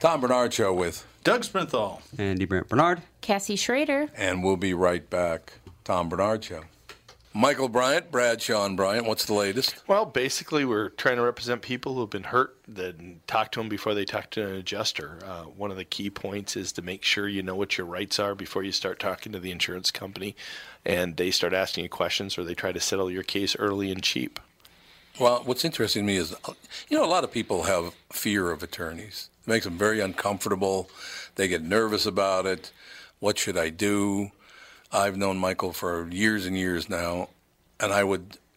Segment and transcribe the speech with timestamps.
[0.00, 2.00] Tom Barnard Show with Doug Sprinthal.
[2.18, 3.02] Andy Brent Barnard.
[3.20, 4.08] Cassie Schrader.
[4.16, 5.52] And we'll be right back.
[5.84, 6.62] Tom Barnard Show.
[7.34, 9.74] Michael Bryant, Bradshaw and Bryant, what's the latest?
[9.86, 13.68] Well, basically, we're trying to represent people who have been hurt, then talk to them
[13.68, 15.18] before they talk to an adjuster.
[15.24, 18.18] Uh, one of the key points is to make sure you know what your rights
[18.18, 20.34] are before you start talking to the insurance company
[20.84, 24.02] and they start asking you questions or they try to settle your case early and
[24.02, 24.40] cheap.
[25.20, 26.34] Well, what's interesting to me is,
[26.88, 29.28] you know, a lot of people have fear of attorneys.
[29.50, 30.88] Makes them very uncomfortable.
[31.34, 32.70] They get nervous about it.
[33.18, 34.30] What should I do?
[34.92, 37.30] I've known Michael for years and years now,
[37.80, 38.38] and I would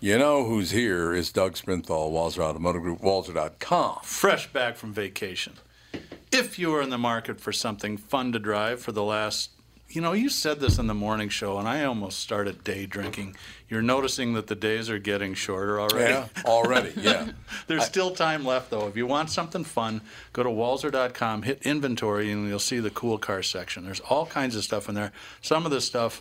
[0.00, 4.00] You know who's here is Doug Sprinthal, Walser Automotive Group, Walser.com.
[4.02, 5.54] fresh back from vacation.
[6.30, 9.50] If you are in the market for something fun to drive for the last,
[9.88, 13.36] you know, you said this in the morning show, and I almost started day drinking.
[13.68, 16.12] You're noticing that the days are getting shorter already.
[16.12, 17.30] Yeah, already, yeah.
[17.68, 18.88] There's still time left, though.
[18.88, 20.00] If you want something fun,
[20.32, 23.84] go to walser.com, hit inventory, and you'll see the cool car section.
[23.84, 25.12] There's all kinds of stuff in there.
[25.40, 26.20] Some of the stuff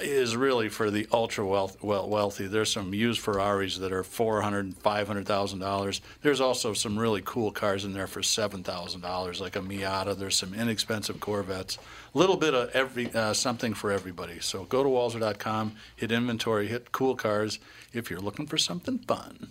[0.00, 2.46] is really for the ultra wealth, well, wealthy.
[2.46, 6.00] There's some used Ferraris that are four hundred, five hundred thousand dollars.
[6.22, 10.16] There's also some really cool cars in there for seven thousand dollars, like a Miata.
[10.16, 11.78] There's some inexpensive Corvettes.
[12.14, 14.40] A little bit of every uh, something for everybody.
[14.40, 17.58] So go to Walser.com, hit inventory, hit cool cars
[17.92, 19.48] if you're looking for something fun.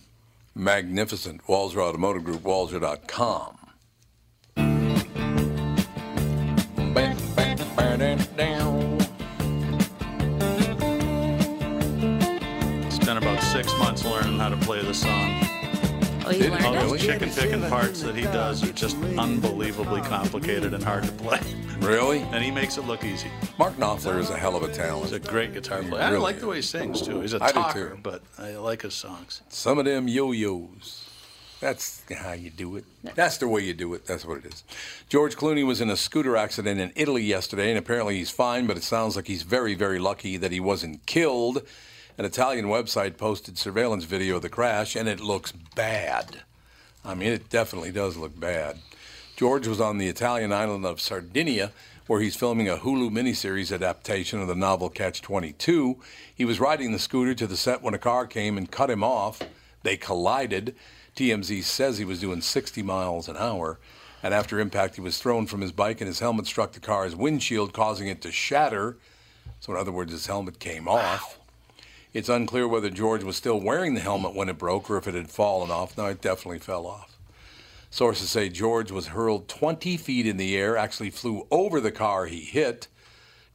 [0.55, 1.43] Magnificent.
[1.45, 3.57] Walser Automotive Group, Walser.com.
[6.97, 7.47] Spent about
[13.63, 15.31] six months learning how to play the song.
[16.23, 16.84] Oh, you Did learned you it?
[16.84, 17.00] really?
[17.00, 21.40] Chicken picking parts that he does are just unbelievably complicated and hard to play.
[21.79, 22.19] Really?
[22.19, 23.31] And he makes it look easy.
[23.57, 25.06] Mark Knopfler is a hell of a talent.
[25.06, 26.03] He's a great guitar He player.
[26.03, 26.41] I really like is.
[26.41, 27.22] the way he sings too.
[27.22, 28.00] He's a I do, talker, too.
[28.03, 29.41] but I like his songs.
[29.50, 31.09] Some of them yo-yos.
[31.59, 32.85] That's how you do it.
[33.16, 34.06] That's the way you do it.
[34.06, 34.63] That's what it is.
[35.09, 38.78] George Clooney was in a scooter accident in Italy yesterday, and apparently he's fine, but
[38.78, 41.63] it sounds like he's very, very lucky that he wasn't killed.
[42.19, 46.41] An Italian website posted surveillance video of the crash, and it looks bad.
[47.05, 48.79] I mean, it definitely does look bad.
[49.35, 51.72] George was on the Italian island of Sardinia,
[52.07, 55.97] where he's filming a Hulu miniseries adaptation of the novel Catch 22.
[56.34, 59.03] He was riding the scooter to the set when a car came and cut him
[59.03, 59.43] off.
[59.84, 60.75] They collided.
[61.16, 63.78] TMZ says he was doing 60 miles an hour.
[64.23, 67.16] And after impact, he was thrown from his bike and his helmet struck the car's
[67.16, 68.97] windshield, causing it to shatter.
[69.59, 71.37] So, in other words, his helmet came off.
[72.17, 75.14] It's unclear whether George was still wearing the helmet when it broke or if it
[75.14, 75.96] had fallen off.
[75.96, 77.16] No, it definitely fell off.
[77.91, 82.25] Sources say George was hurled 20 feet in the air, actually flew over the car
[82.25, 82.87] he hit.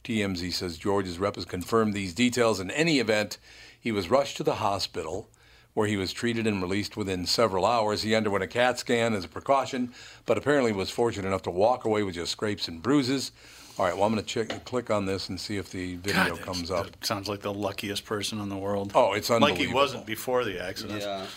[0.05, 2.61] TMZ says George's rep has confirmed these details.
[2.61, 3.37] In any event,
[3.77, 5.29] he was rushed to the hospital
[5.73, 8.03] where he was treated and released within several hours.
[8.03, 9.93] He underwent a CAT scan as a precaution,
[10.25, 13.33] but apparently was fortunate enough to walk away with just scrapes and bruises.
[13.79, 13.95] All right.
[13.95, 16.69] Well, I'm going to check, click on this and see if the video God, comes
[16.69, 16.85] up.
[16.91, 18.91] that Sounds like the luckiest person in the world.
[18.93, 19.79] Oh, it's Like he unbelievable.
[19.79, 21.01] wasn't before the accident.
[21.01, 21.25] Yeah.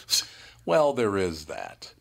[0.67, 1.95] Well, there is that.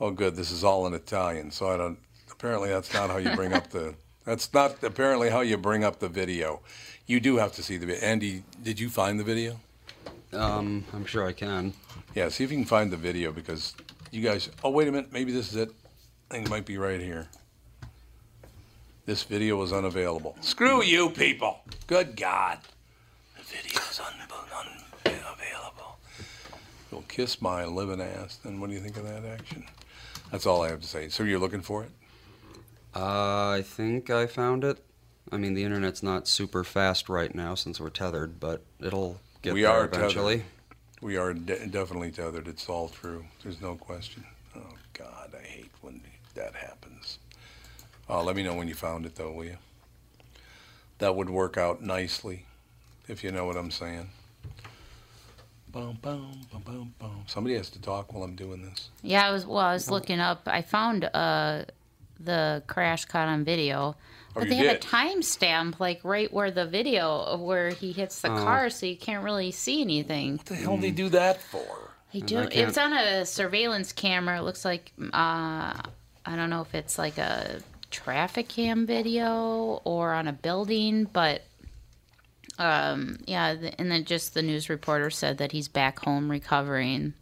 [0.00, 0.34] Oh, good.
[0.34, 1.98] This is all in Italian, so I don't.
[2.30, 3.94] Apparently, that's not how you bring up the.
[4.24, 6.62] That's not apparently how you bring up the video.
[7.06, 8.00] You do have to see the video.
[8.02, 9.60] Andy, did you find the video?
[10.32, 11.74] Um, I'm sure I can.
[12.14, 13.74] Yeah, see if you can find the video because
[14.10, 14.48] you guys.
[14.64, 15.12] Oh, wait a minute.
[15.12, 15.70] Maybe this is it.
[16.30, 17.28] I think it might be right here.
[19.04, 20.36] This video was unavailable.
[20.40, 21.60] Screw you, people.
[21.86, 22.58] Good God.
[23.36, 24.28] The video's un-
[25.04, 25.98] unavailable.
[26.90, 28.38] You'll kiss my living ass.
[28.44, 29.64] Then what do you think of that action?
[30.30, 31.08] That's all I have to say.
[31.08, 31.90] So you're looking for it?
[32.94, 34.82] Uh, I think I found it.
[35.32, 39.54] I mean, the internet's not super fast right now since we're tethered, but it'll get
[39.54, 40.36] We there are eventually.
[40.38, 40.46] tethered.
[41.00, 42.46] We are de- definitely tethered.
[42.46, 43.24] It's all true.
[43.42, 44.24] There's no question.
[44.54, 44.60] Oh,
[44.92, 46.00] God, I hate when
[46.34, 46.78] that happens.
[48.12, 49.56] Uh, let me know when you found it, though, will you?
[50.98, 52.44] That would work out nicely,
[53.08, 54.10] if you know what I'm saying.
[55.68, 57.24] Boom, boom, boom, boom, boom.
[57.26, 58.90] Somebody has to talk while I'm doing this.
[59.00, 59.56] Yeah, I was well.
[59.56, 60.42] I was looking up.
[60.44, 61.64] I found uh,
[62.20, 63.96] the crash caught on video,
[64.34, 64.82] but you they have a did?
[64.82, 69.24] timestamp like right where the video of where he hits the car, so you can't
[69.24, 70.36] really see anything.
[70.36, 71.94] What the hell do they do that for?
[72.12, 72.40] They do.
[72.40, 74.38] It's on a surveillance camera.
[74.38, 75.80] It looks like uh,
[76.26, 81.42] I don't know if it's like a traffic cam video or on a building, but
[82.58, 83.54] um, yeah.
[83.78, 87.14] And then just the news reporter said that he's back home recovering.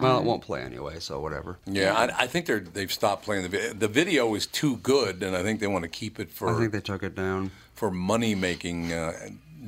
[0.00, 1.58] Well, Um, it won't play anyway, so whatever.
[1.66, 3.72] Yeah, I, I think they're they've stopped playing the video.
[3.74, 6.58] The video is too good, and I think they want to keep it for I
[6.58, 7.50] think they took it down.
[7.74, 9.12] for money making uh,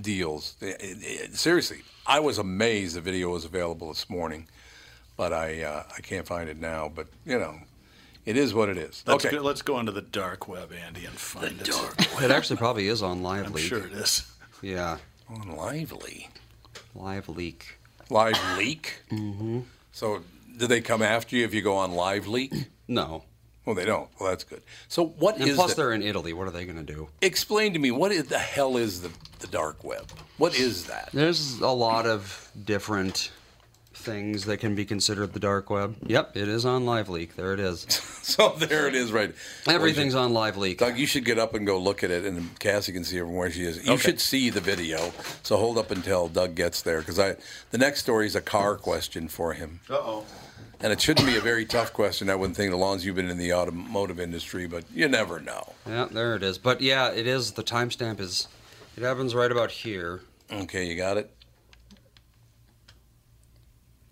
[0.00, 0.54] deals.
[0.60, 4.46] It- it- it- seriously, I was amazed the video was available this morning,
[5.16, 6.90] but I uh, I can't find it now.
[6.94, 7.56] But you know,
[8.26, 9.03] it is what it is.
[9.06, 11.65] Let's, okay, go, let's go into the dark web, Andy, and find it.
[11.67, 12.23] Dark web.
[12.23, 13.65] It actually probably is on Live I'm Leak.
[13.65, 14.31] sure it is.
[14.62, 14.99] Yeah,
[15.29, 16.29] on Lively,
[16.94, 17.79] Live Leak.
[18.11, 19.00] Live Leak.
[19.11, 19.61] Mm-hmm.
[19.93, 20.23] So,
[20.59, 22.53] do they come after you if you go on Live Leak?
[22.88, 23.25] No.
[23.65, 24.11] Well, they don't.
[24.21, 24.62] Well, that's good.
[24.88, 26.35] So, what And is plus, the- they're in Italy.
[26.35, 27.09] What are they going to do?
[27.23, 29.11] Explain to me what is the hell is the
[29.41, 30.11] the dark web?
[30.37, 31.09] What is that?
[31.15, 33.31] There's a lot of different
[34.05, 35.97] things that can be considered the dark web.
[36.06, 37.35] Yep, it is on Live Leak.
[37.37, 37.87] There it is.
[38.25, 39.35] So there it is, right?
[39.69, 40.79] Everything's on Live Leak.
[40.79, 43.25] Doug, you should get up and go look at it, and Cassie can see her
[43.27, 43.85] from where she is.
[43.85, 44.01] You Okay.
[44.03, 45.12] should see the video.
[45.43, 47.37] So hold up until Doug gets there, because I
[47.71, 50.25] the next story is a car question for him, Uh oh.
[50.81, 52.31] and it shouldn't be a very tough question.
[52.31, 55.39] I wouldn't think, as long as you've been in the automotive industry, but you never
[55.39, 55.75] know.
[55.87, 56.56] Yeah, there it is.
[56.56, 57.53] But yeah, it is.
[57.53, 58.49] The timestamp is.
[58.97, 60.23] It happens right about here.
[60.51, 61.31] Okay, you got it.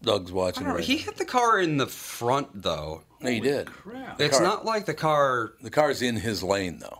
[0.02, 0.64] Doug's watching.
[0.64, 3.02] don't Right he hit the car in the front though.
[3.20, 3.66] no, he did.
[3.69, 4.20] Crap.
[4.20, 5.52] It's car- not like the car.
[5.62, 6.99] The car's in his lane, though.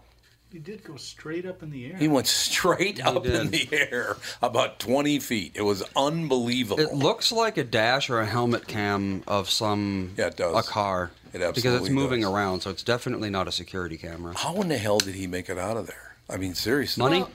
[0.53, 1.97] He did go straight up in the air.
[1.97, 5.53] He went straight up in the air, about twenty feet.
[5.55, 6.79] It was unbelievable.
[6.81, 10.55] It looks like a dash or a helmet cam of some Yeah, it does.
[10.55, 11.11] a car.
[11.33, 12.31] It absolutely because it's moving does.
[12.31, 14.35] around, so it's definitely not a security camera.
[14.37, 16.17] How in the hell did he make it out of there?
[16.29, 17.03] I mean, seriously.
[17.03, 17.21] Money?
[17.21, 17.31] Well,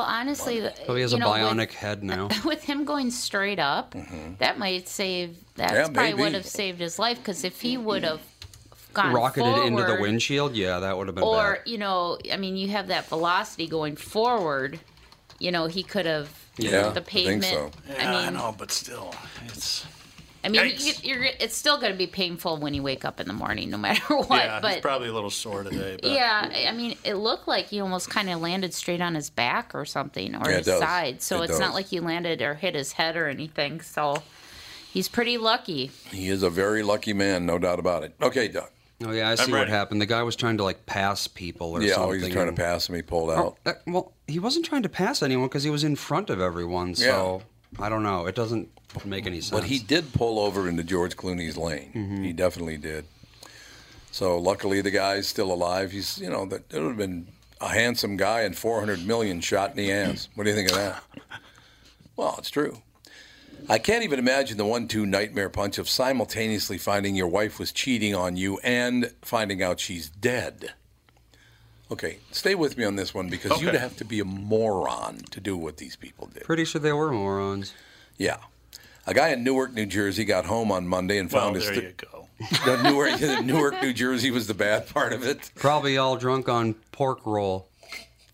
[0.00, 2.28] honestly, So he has a know, with- bionic head now.
[2.44, 4.34] with him going straight up, mm-hmm.
[4.38, 5.36] that might save.
[5.54, 8.20] That's Yeah, probably would have saved his life because if he would have
[8.92, 10.54] gone Rocketed into the windshield.
[10.54, 11.62] Yeah, that would have been or bad.
[11.66, 14.78] you know, I mean, you have that velocity going forward.
[15.38, 16.30] You know, he could have.
[16.58, 17.70] Yeah, the I think so.
[17.88, 19.14] Yeah, I, mean, know, but still,
[19.46, 19.86] it's.
[20.44, 21.04] I mean, Yikes.
[21.04, 23.70] you, you're, it's still going to be painful when you wake up in the morning,
[23.70, 24.28] no matter what.
[24.44, 25.98] yeah, but he's probably a little sore today.
[26.02, 29.30] But yeah, I mean, it looked like he almost kind of landed straight on his
[29.30, 30.80] back or something, or Yeah, it his does.
[30.80, 31.22] side.
[31.22, 31.60] So It it's does.
[31.60, 33.80] not like he landed or hit his head or anything.
[33.82, 34.22] So
[34.92, 35.90] he's pretty lucky.
[36.10, 38.14] He is a very lucky man, no doubt about it.
[38.20, 38.68] Okay, Doug.
[39.04, 40.00] Oh yeah, I see what happened.
[40.00, 42.20] The guy was trying to like pass people or Yeah, oh, something.
[42.22, 42.94] oh, he's trying to pass him.
[42.94, 43.58] He pulled Oh, out.
[43.64, 46.94] that- well, he wasn't trying to pass anyone because he was in front of everyone.
[46.94, 47.42] So
[47.78, 48.26] I don't know.
[48.26, 48.68] It doesn't
[49.04, 49.50] make any sense.
[49.50, 51.90] But he did pull over into George Clooney's lane.
[51.94, 52.22] Mm-hmm.
[52.24, 53.04] He definitely did.
[54.10, 55.92] So luckily, the guy's still alive.
[55.92, 57.28] He's, you know, that it would have been
[57.60, 60.28] a handsome guy and 400 million shot in the ass.
[60.34, 61.02] What do you think of that?
[62.14, 62.82] Well, it's true.
[63.70, 68.14] I can't even imagine the one-two nightmare punch of simultaneously finding your wife was cheating
[68.14, 70.74] on you and finding out she's dead.
[71.90, 75.40] Okay, stay with me on this one because you'd have to be a moron to
[75.40, 76.44] do what these people did.
[76.44, 77.74] Pretty sure they were morons.
[78.16, 78.38] Yeah.
[79.06, 81.66] A guy in Newark, New Jersey got home on Monday and well, found his.
[81.66, 82.28] there you go.
[82.64, 85.50] the Newark, Newark, New Jersey was the bad part of it.
[85.56, 87.68] Probably all drunk on pork roll.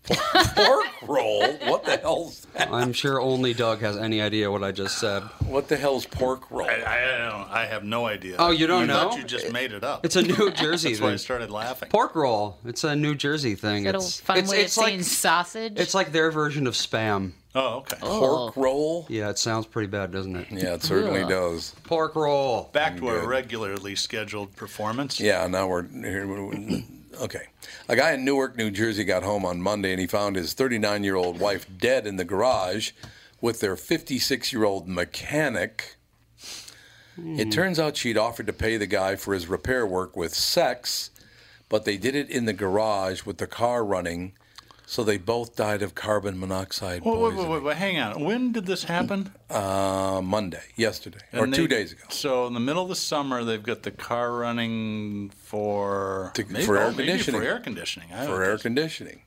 [0.09, 1.53] Pork roll?
[1.69, 2.69] What the hell's that?
[2.71, 5.21] I'm sure only Doug has any idea what I just said.
[5.47, 6.67] What the hell's pork roll?
[6.69, 7.49] I, I don't.
[7.49, 8.35] I have no idea.
[8.39, 9.09] Oh, you don't I know?
[9.09, 10.05] thought you just made it up.
[10.05, 11.89] It's a New Jersey That's why I started laughing.
[11.89, 12.57] Pork roll.
[12.65, 13.85] It's a New Jersey thing.
[13.85, 15.73] Is that a it's fun it's, way it's of like saying sausage?
[15.79, 17.33] it's like their version of spam.
[17.55, 17.97] Oh, okay.
[17.99, 19.05] Pork roll?
[19.09, 19.11] Oh.
[19.11, 20.47] Yeah, it sounds pretty bad, doesn't it?
[20.51, 21.29] Yeah, it certainly Ugh.
[21.29, 21.73] does.
[21.83, 22.69] Pork roll.
[22.73, 25.19] Back to our regularly scheduled performance.
[25.19, 26.27] Yeah, now we're here.
[27.19, 27.47] Okay.
[27.89, 31.03] A guy in Newark, New Jersey got home on Monday and he found his 39
[31.03, 32.91] year old wife dead in the garage
[33.41, 35.97] with their 56 year old mechanic.
[37.17, 37.49] It hmm.
[37.49, 41.11] turns out she'd offered to pay the guy for his repair work with sex,
[41.67, 44.33] but they did it in the garage with the car running,
[44.89, 47.43] so they both died of carbon monoxide Wait, wait, poisoning.
[47.47, 48.23] wait, wait, wait, hang on.
[48.23, 49.31] When did this happen?
[49.47, 52.01] Uh, Monday, yesterday, or And two days ago.
[52.09, 56.65] So in the middle of the summer, they've got the car running for To- maybe,
[56.65, 57.39] for air oh, maybe conditioning.
[57.41, 58.11] For air conditioning.
[58.11, 58.57] I for air know.
[58.57, 59.21] conditioning.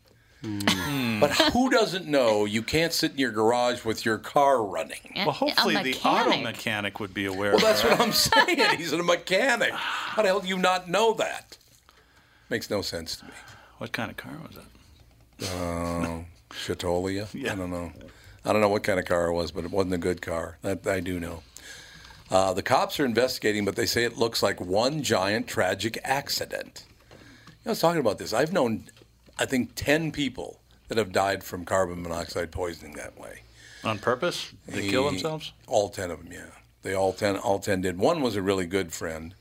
[1.20, 5.12] But who doesn't know you can't sit in your garage with your car running?
[5.14, 6.42] Well, hopefully the auto mechanic.
[6.42, 7.52] mechanic would be aware.
[7.54, 7.62] Of that.
[7.62, 7.98] Well, that's that.
[7.98, 8.12] what I'm
[8.58, 8.78] saying.
[8.78, 9.70] He's a mechanic.
[9.72, 11.56] How the hell do you not know that?
[12.50, 13.30] Makes no sense to me.
[13.78, 14.64] What kind of car was it?
[15.44, 17.28] Oh, Chatolia?
[17.34, 17.52] Yeah.
[17.52, 17.92] I don't know.
[18.44, 20.58] I don't know what kind of car it was, but it wasn't a good car.
[20.62, 21.42] That I do know.
[22.30, 26.84] Uh, the cops are investigating, but they say it looks like one giant tragic accident.
[27.10, 27.16] You
[27.66, 28.32] know, I was talking about this.
[28.32, 28.84] I've known,
[29.38, 33.42] I think, 10 people that have died from carbon monoxide poisoning that way.
[33.84, 34.52] On purpose?
[34.66, 35.52] They kill themselves?
[35.66, 36.46] All ten of them, yeah.
[36.82, 37.98] They all ten, all ten did.
[37.98, 39.34] One was a really good friend,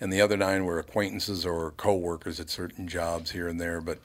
[0.00, 3.80] and the other nine were acquaintances or co-workers at certain jobs here and there.
[3.80, 3.98] But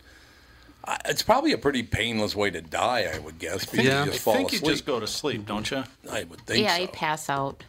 [1.05, 3.65] it's probably a pretty painless way to die, I would guess.
[3.65, 4.03] Because Yeah.
[4.03, 4.71] you I just fall think you asleep.
[4.73, 5.83] just go to sleep, don't you?
[6.11, 6.81] I would think yeah, so.
[6.83, 7.63] you pass out,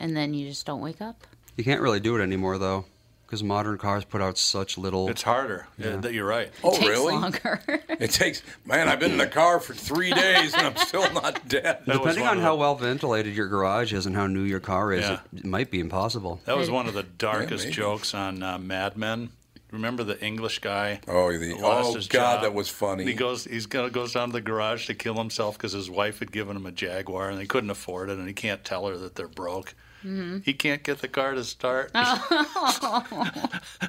[0.00, 1.26] and then you just don't wake up.
[1.56, 2.84] You can't really do it anymore though,
[3.26, 5.08] because modern cars put out such little.
[5.08, 5.66] It's harder.
[5.78, 5.96] Yeah.
[5.96, 6.50] that you're right.
[6.62, 7.14] oh, Takes really?
[7.14, 7.60] longer.
[7.98, 8.42] It takes.
[8.66, 11.78] Man, I've been in the car for three days and I'm still not dead.
[11.86, 15.00] That Depending on how well ventilated your garage is and how new your car is,
[15.00, 15.20] Yeah.
[15.32, 16.40] it, it might be impossible.
[16.44, 17.74] That was one of the darkest maybe.
[17.74, 19.30] jokes on uh, Mad Men.
[19.76, 21.00] Remember the English guy?
[21.06, 22.42] Oh, the- lost oh, his God, job?
[22.42, 23.04] that was funny.
[23.04, 26.18] He goes, he's gonna goes down to the garage to kill himself because his wife
[26.18, 28.96] had given him a Jaguar and they couldn't afford it, and he can't tell her
[28.96, 29.74] that they're broke.
[30.04, 30.38] Mm-hmm.
[30.44, 31.90] He can't get the car to start.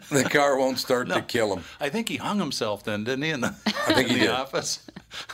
[0.10, 1.64] The car won't start to kill him.
[1.80, 3.30] I think he hung himself then, didn't he?
[3.32, 4.30] In the, I think in he the did.
[4.30, 4.80] office.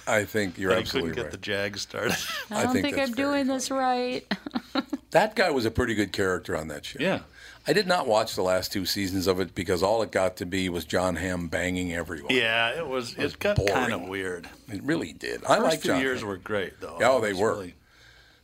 [0.08, 2.16] I think you're But he absolutely couldn't get the Jag started.
[2.50, 4.26] I I don't think think, I'm very doing this right.
[5.12, 6.98] That guy was a pretty good character on that show.
[7.00, 7.20] yeah.
[7.66, 10.46] I did not watch the last two seasons of it because all it got to
[10.46, 12.36] be was Jon Hamm banging everyone.
[12.36, 13.16] Yeah, it was.
[13.16, 14.50] was It got kind of weird.
[14.70, 15.44] It really did.
[15.46, 16.28] I First like few John years Hamm.
[16.30, 16.98] were great though.
[17.02, 17.52] Oh, they were.
[17.54, 17.76] really-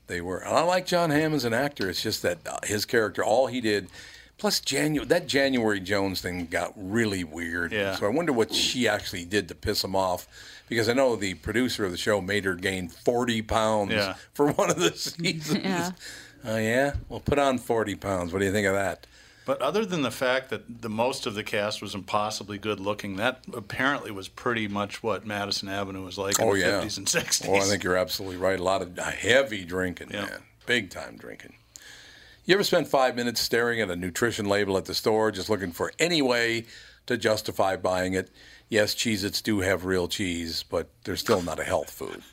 [0.08, 0.38] They were.
[0.40, 1.90] And I like Jon Hamm as an actor.
[1.90, 3.90] It's just that uh, his character, all he did,
[4.38, 7.72] plus Janu- that January Jones thing got really weird.
[7.74, 7.96] Yeah.
[7.96, 10.28] So I wonder what she actually did to piss him off.
[10.70, 14.16] Because I know the producer of the show made her gain 40 pounds Yeah.
[14.34, 15.64] for one of the seasons.
[15.64, 15.92] Yeah.
[16.46, 16.94] Oh, yeah?
[17.10, 18.32] Well, put on 40 pounds.
[18.34, 19.06] What do you think of that?
[19.46, 23.16] But other than the fact that the most of the cast was impossibly good looking,
[23.16, 26.82] that apparently was pretty much what Madison Avenue was like in Oh, the yeah.
[26.82, 27.50] 50s and 60s.
[27.50, 28.60] Oh, I think you're absolutely right.
[28.60, 30.26] A lot of heavy drinking, Yeah.
[30.26, 30.40] man.
[30.68, 31.56] Big time drinking.
[32.46, 35.72] You ever spend five minutes staring at a nutrition label at the store, just looking
[35.72, 36.66] for any way
[37.08, 38.30] to justify buying it?
[38.70, 42.22] Yes, Cheez Its do have real cheese, but they're still not a health food.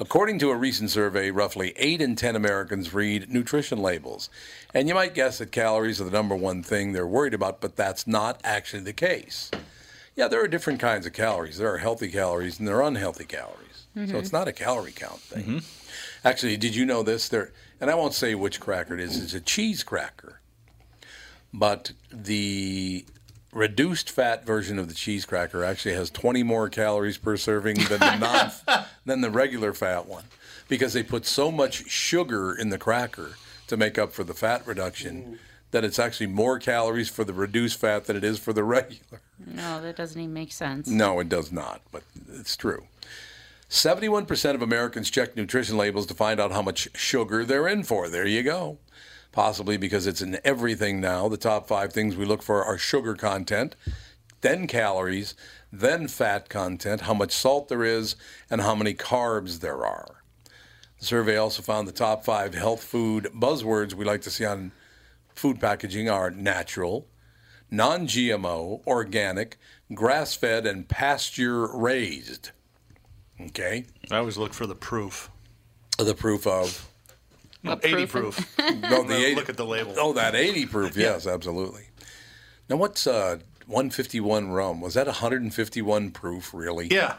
[0.00, 4.30] According to a recent survey, roughly 8 in 10 Americans read nutrition labels.
[4.72, 7.76] And you might guess that calories are the number one thing they're worried about, but
[7.76, 9.50] that's not actually the case.
[10.16, 11.58] Yeah, there are different kinds of calories.
[11.58, 13.86] There are healthy calories and there are unhealthy calories.
[13.94, 14.16] So mm-hmm.
[14.16, 15.44] it's not a calorie count thing.
[15.44, 16.26] Mm-hmm.
[16.26, 17.28] Actually, did you know this?
[17.28, 19.22] There, and I won't say which cracker it is.
[19.22, 20.40] It's a cheese cracker,
[21.52, 23.04] but the
[23.52, 28.00] reduced fat version of the cheese cracker actually has 20 more calories per serving than
[28.00, 30.24] the non than the regular fat one,
[30.68, 33.32] because they put so much sugar in the cracker
[33.66, 35.38] to make up for the fat reduction
[35.70, 39.20] that it's actually more calories for the reduced fat than it is for the regular.
[39.46, 40.88] No, that doesn't even make sense.
[40.88, 42.02] No, it does not, but
[42.32, 42.84] it's true.
[43.68, 48.08] 71% of Americans check nutrition labels to find out how much sugar they're in for.
[48.08, 48.78] There you go.
[49.32, 51.28] Possibly because it's in everything now.
[51.28, 53.76] The top five things we look for are sugar content,
[54.40, 55.34] then calories,
[55.72, 58.16] then fat content, how much salt there is,
[58.50, 60.22] and how many carbs there are.
[60.98, 64.72] The survey also found the top five health food buzzwords we like to see on
[65.34, 67.06] food packaging are natural,
[67.70, 69.56] non GMO, organic,
[69.94, 72.50] grass fed, and pasture raised.
[73.40, 73.86] Okay?
[74.10, 75.30] I always look for the proof.
[75.98, 76.89] The proof of.
[77.62, 78.56] No, What 80 proof?
[78.56, 78.80] proof.
[78.80, 79.94] No, the 80, Look at the label.
[79.98, 80.96] Oh, that 80 proof.
[80.96, 81.88] Yes, absolutely.
[82.68, 84.80] Now, what's uh, 151 rum?
[84.80, 86.88] Was that 151 proof, really?
[86.90, 87.14] Yeah.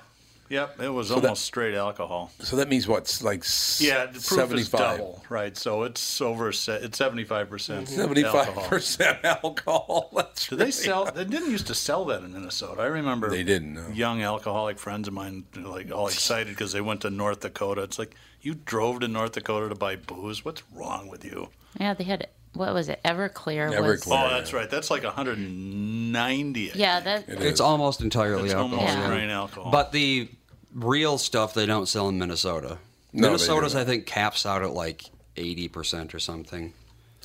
[0.50, 2.30] Yep, it was almost straight alcohol.
[2.40, 3.46] So that means what's like
[3.80, 4.80] Yeah, the proof is 75.
[4.98, 5.56] double, right?
[5.56, 6.52] So it's over.
[6.52, 7.88] se- It's seventy-five percent.
[7.88, 10.10] 75% alcohol.
[10.14, 11.06] That's Do they really sell?
[11.06, 12.82] They didn't used to sell that in Minnesota.
[12.82, 13.88] I remember They didn't, no.
[13.94, 17.84] Young alcoholic friends of mine, like all excited because they went to North Dakota.
[17.84, 20.44] It's like you drove to North Dakota to buy booze.
[20.44, 21.50] What's wrong with you?
[21.80, 23.00] Yeah, they had what was it?
[23.06, 23.70] Everclear.
[23.70, 24.26] Was, Everclear.
[24.26, 24.70] Oh, that's right.
[24.70, 26.72] That's like 190.
[26.72, 27.26] I yeah, think.
[27.28, 27.42] that.
[27.42, 28.80] It's almost entirely It's alcohol.
[28.80, 29.08] almost Yeah.
[29.08, 29.72] grain alcohol.
[29.72, 30.30] But the
[30.74, 32.78] real stuff they don't sell in Minnesota.
[33.14, 35.06] No, Minnesota's, I think, caps out at like
[35.38, 36.74] 80% or something.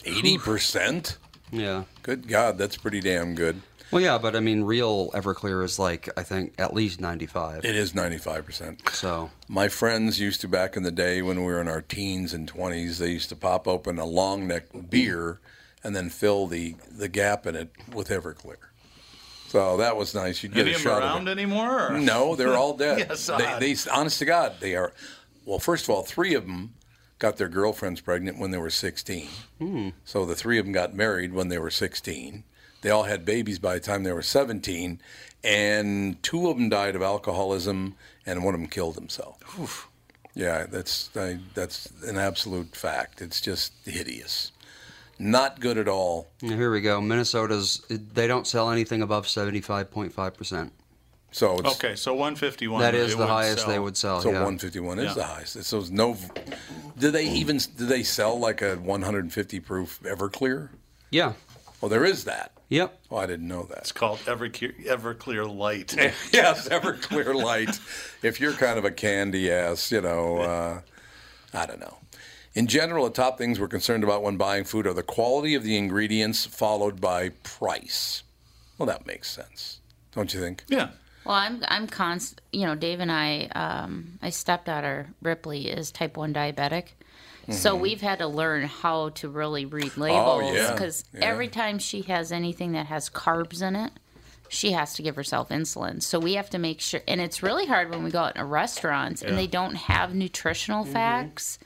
[0.05, 1.17] 80%?
[1.51, 1.85] Yeah.
[2.03, 3.63] Good God, that's pretty damn good.
[3.93, 7.65] Well, yeah, but I mean, real Everclear is like, I think, at least 95.
[7.65, 8.91] It is 95%.
[8.91, 12.33] So, My friends used to back in the day when we were in our teens
[12.35, 15.41] and 20s, they used to pop open a long neck beer
[15.85, 18.57] and then fill the, the gap in it with Everclear.
[19.49, 20.43] So that was nice.
[20.43, 21.41] You'd get Any a shot around of it.
[21.41, 21.93] anymore?
[21.93, 22.99] or- No, they're all dead.
[23.09, 23.61] Yes, they, odd.
[23.63, 24.93] they, honest to God, they are.
[25.45, 26.75] Well, first of all, three of them
[27.21, 29.29] got their girlfriends pregnant when they were 16.
[29.61, 29.89] Hmm.
[30.05, 32.43] So the three of them got married when they were 16.
[32.83, 35.01] They all had babies by the time they were 17,
[35.43, 39.89] and two of them died of alcoholism, and one of them killed himself.
[40.35, 43.23] Yeah, that's I, that's an absolute fact.
[43.23, 44.53] It's just hideous,
[45.19, 46.29] not good at all.
[46.41, 47.01] here we go.
[47.01, 50.71] Minnesota's, they don't sell anything above 75.5%.
[51.33, 52.81] So it's, Okay, so 151.
[52.81, 53.69] That is the highest sell.
[53.69, 54.21] they would sell.
[54.21, 54.35] So yeah.
[54.37, 55.15] 151 is Yeah.
[55.15, 55.65] the highest.
[55.65, 56.17] So it's no.
[56.99, 60.71] Do they even do they sell like a 150 proof Everclear?
[61.11, 61.33] Yeah.
[61.81, 62.53] Well, there is that.
[62.69, 62.99] Yep.
[63.11, 63.79] Oh, I didn't know that.
[63.79, 65.95] It's called Everclear, Everclear Light.
[66.33, 67.79] yes, Everclear Light.
[68.23, 70.81] if you're kind of a candy ass, you know, uh,
[71.55, 71.99] I don't know.
[72.55, 75.63] In general, the top things we're concerned about when buying food are the quality of
[75.63, 78.23] the ingredients, followed by price.
[78.79, 79.81] Well, that makes sense,
[80.13, 80.65] don't you think?
[80.69, 80.89] yeah.
[81.25, 82.41] Well, I'm I'm const.
[82.53, 86.91] You know, Dave and I, um, my stepdaughter Ripley is type one diabetic,
[87.51, 90.47] so we've had to learn how to really read labels Mm-hmm.
[90.47, 91.21] Oh, yeah, because yeah.
[91.25, 93.93] every time she has anything that has carbs in it,
[94.49, 96.03] she has to give herself insulin.
[96.03, 98.49] So we have to make sure, and it's really hard when we go out in
[98.49, 100.93] restaurants and they don't have nutritional Mm-hmm.
[100.93, 101.59] facts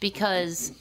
[0.00, 0.72] because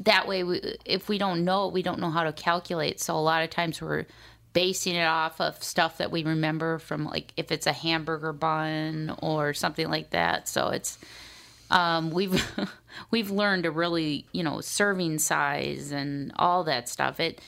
[0.00, 3.18] that way we, if we don't know we don't know how to calculate so a
[3.20, 4.04] lot of times we're
[4.52, 9.14] basing it off of stuff that we remember from like if it's a hamburger bun
[9.20, 10.98] or something like that so it's
[11.74, 12.42] um, we've
[13.10, 17.20] we've learned to really you know serving size and all that stuff.
[17.20, 17.40] It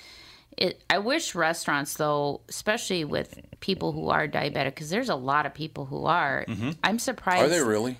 [0.56, 5.44] it i wish restaurants though especially with people who are diabetic because there's a lot
[5.46, 6.44] of people who are.
[6.82, 7.98] I'm surprised Are they really?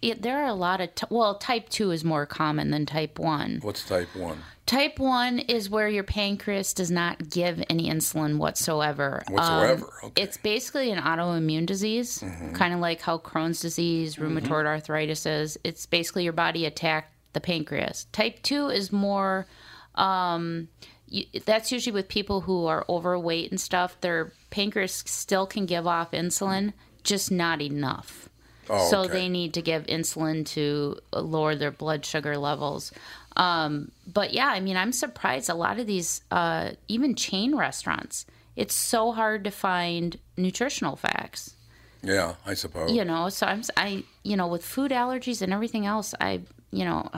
[0.00, 3.18] It, there are a lot of t- well type 2 is more common than type
[3.18, 4.38] 1 What's type one?
[4.66, 10.06] type 1 is where your pancreas does not give any insulin whatsoever Um, Whatsoever, okay.
[10.06, 10.08] Mm-hmm.
[10.22, 12.22] it's basically an autoimmune disease
[12.54, 17.40] kind of like how crohn's disease rheumatoid arthritis is it's basically your body attacked the
[17.40, 19.46] pancreas type 2 is more
[19.94, 20.68] um,
[21.08, 25.86] you, that's usually with people who are overweight and stuff their pancreas still can give
[25.86, 28.28] off insulin just not enough
[28.70, 29.12] Oh, so okay.
[29.12, 32.92] they need to give insulin to lower their blood sugar levels.
[33.36, 38.26] Um, but yeah, I mean, I'm surprised a lot of these, uh, even chain restaurants,
[38.56, 41.54] it's so hard to find nutritional facts.
[42.02, 42.92] Yeah, I suppose.
[42.92, 46.40] You know, so I'm, I, you know, with food allergies and everything else, I,
[46.72, 47.08] you know,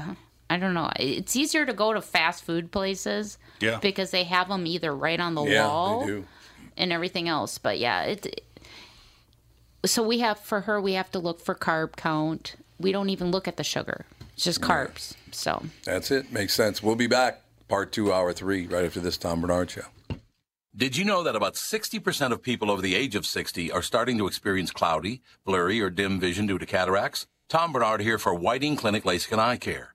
[0.50, 0.90] I don't know.
[0.96, 3.78] It's easier to go to fast food places Yeah.
[3.80, 6.24] because they have them either right on the yeah, wall
[6.76, 7.58] and everything else.
[7.58, 8.42] But yeah, it.
[9.84, 12.56] So we have for her, we have to look for carb count.
[12.78, 15.14] We don't even look at the sugar; it's just carbs.
[15.32, 16.32] So That's it.
[16.32, 16.82] Makes sense.
[16.82, 17.42] We'll be back.
[17.68, 19.82] Part two, hour three, right after this Tom Barnard show.
[20.76, 24.16] Did you know that about 60% of people over the age of 60 are starting
[24.18, 27.26] to experience cloudy, blurry, or dim vision due to cataracts?
[27.48, 29.94] Tom Barnard here for Whiting Clinic LASIK and Eye Care.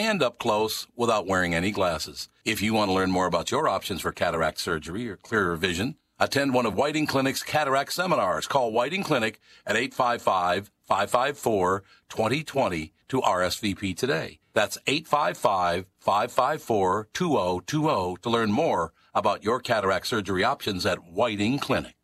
[0.00, 2.30] and up close without wearing any glasses.
[2.44, 5.96] If you want to learn more about your options for cataract surgery or clearer vision,
[6.18, 8.46] attend one of Whiting Clinic's cataract seminars.
[8.46, 14.38] Call Whiting Clinic at 855 554 2020 to RSVP today.
[14.54, 21.94] That's 855 554 2020 to learn more about your cataract surgery options at Whiting Clinic.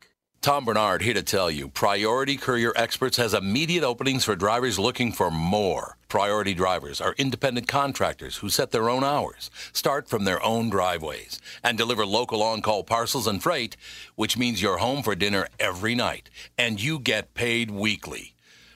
[0.42, 5.12] Tom Barnard here to tell you Priority Courier Experts has immediate openings for drivers looking
[5.12, 5.95] for more.
[6.08, 11.40] Priority drivers are independent contractors who set their own hours, start from their own driveways,
[11.64, 13.76] and deliver local on call parcels and freight,
[14.14, 18.34] which means you're home for dinner every night, and you get paid weekly.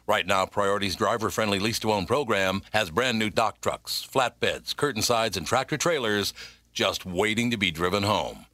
[0.08, 4.74] Right now, Priority's driver friendly lease to own program has brand new dock trucks, flatbeds,
[4.74, 6.34] curtain sides, and tractor trailers
[6.72, 8.46] just waiting to be driven home.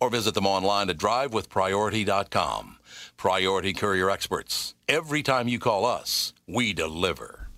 [0.00, 2.76] or visit them online at drivewithpriority.com.
[3.16, 4.74] Priority Courier Experts.
[4.88, 7.48] Every time you call us, we deliver.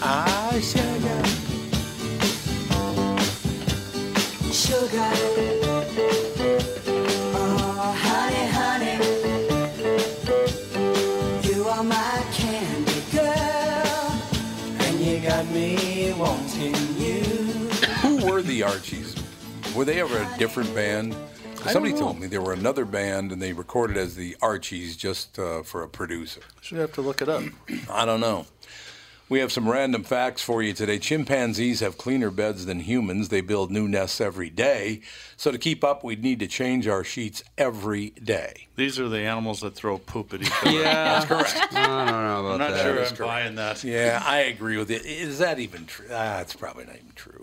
[0.00, 0.87] I sugar.
[18.58, 19.14] The Archies?
[19.76, 21.14] Were they ever a different band?
[21.70, 25.62] Somebody told me they were another band and they recorded as the Archies just uh,
[25.62, 26.40] for a producer.
[26.60, 27.42] Should have to look it up.
[27.90, 28.46] I don't know.
[29.28, 30.98] We have some random facts for you today.
[30.98, 33.28] Chimpanzees have cleaner beds than humans.
[33.28, 35.02] They build new nests every day.
[35.36, 38.68] So to keep up, we'd need to change our sheets every day.
[38.76, 40.70] These are the animals that throw poop at each other.
[40.70, 40.82] Yeah.
[41.20, 41.74] That's correct.
[41.74, 42.82] I don't know about I'm not that.
[42.82, 43.28] sure is I'm correct.
[43.28, 43.84] buying that.
[43.84, 45.04] Yeah, I agree with it.
[45.04, 46.06] Is that even true?
[46.10, 47.37] Ah, it's probably not even true.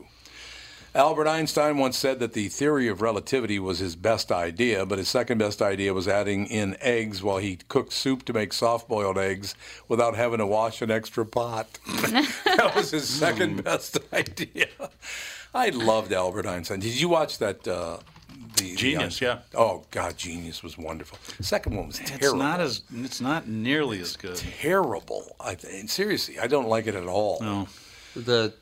[0.96, 5.10] Albert Einstein once said that the theory of relativity was his best idea, but his
[5.10, 9.18] second best idea was adding in eggs while he cooked soup to make soft boiled
[9.18, 9.56] eggs
[9.90, 11.68] without having to wash an extra pot.
[11.86, 14.68] that was his second best idea.
[15.54, 16.80] I loved Albert Einstein.
[16.80, 17.68] Did you watch that?
[17.68, 17.98] Uh,
[18.56, 19.40] the, the Genius, yeah.
[19.54, 21.18] Oh God, Genius was wonderful.
[21.42, 22.26] Second one was terrible.
[22.26, 22.84] It's not as.
[22.96, 24.38] It's not nearly as good.
[24.38, 25.36] terrible.
[25.42, 27.40] I th- seriously, I don't like it at all.
[27.42, 27.68] No.
[28.16, 28.54] The, the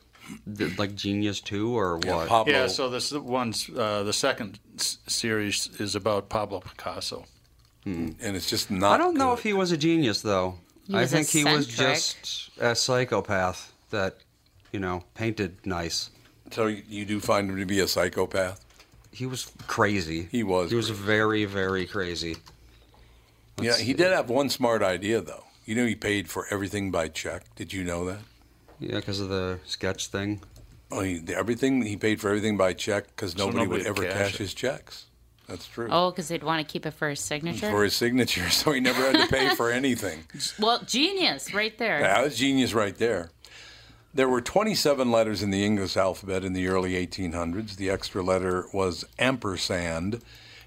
[0.77, 2.27] like Genius Two or what?
[2.27, 2.53] Pablo.
[2.53, 2.67] Yeah.
[2.67, 7.25] So this one's uh, the second s- series is about Pablo Picasso.
[7.85, 8.93] and it's just not.
[8.93, 9.39] I don't know good.
[9.39, 10.55] if he was a genius though.
[10.87, 14.17] He I was think he was just a psychopath that,
[14.73, 16.09] you know, painted nice.
[16.51, 18.59] So you you do find him to be a psychopath?
[19.11, 20.27] He was crazy.
[20.31, 21.03] He was He was crazy.
[21.03, 22.35] very, very crazy.
[23.61, 25.43] yeah, he did have one smart idea though.
[25.65, 27.43] You know, he paid for everything by check.
[27.55, 28.19] Did you know that?
[28.79, 30.41] Yeah, because of the sketch thing.
[30.91, 34.03] Oh, he, everything he paid for everything by check because So nobody, nobody would ever
[34.03, 35.05] cash, cash his checks.
[35.47, 35.87] That's true.
[35.91, 37.69] Oh, because they'd want to keep it for his signature.
[37.69, 40.23] For his signature, so he never had to pay for anything.
[40.59, 41.99] well, genius, right there.
[41.99, 43.31] That was genius right there.
[44.13, 47.77] There were 27 letters in the English alphabet in the early 1800s.
[47.77, 50.21] The extra letter was ampersand,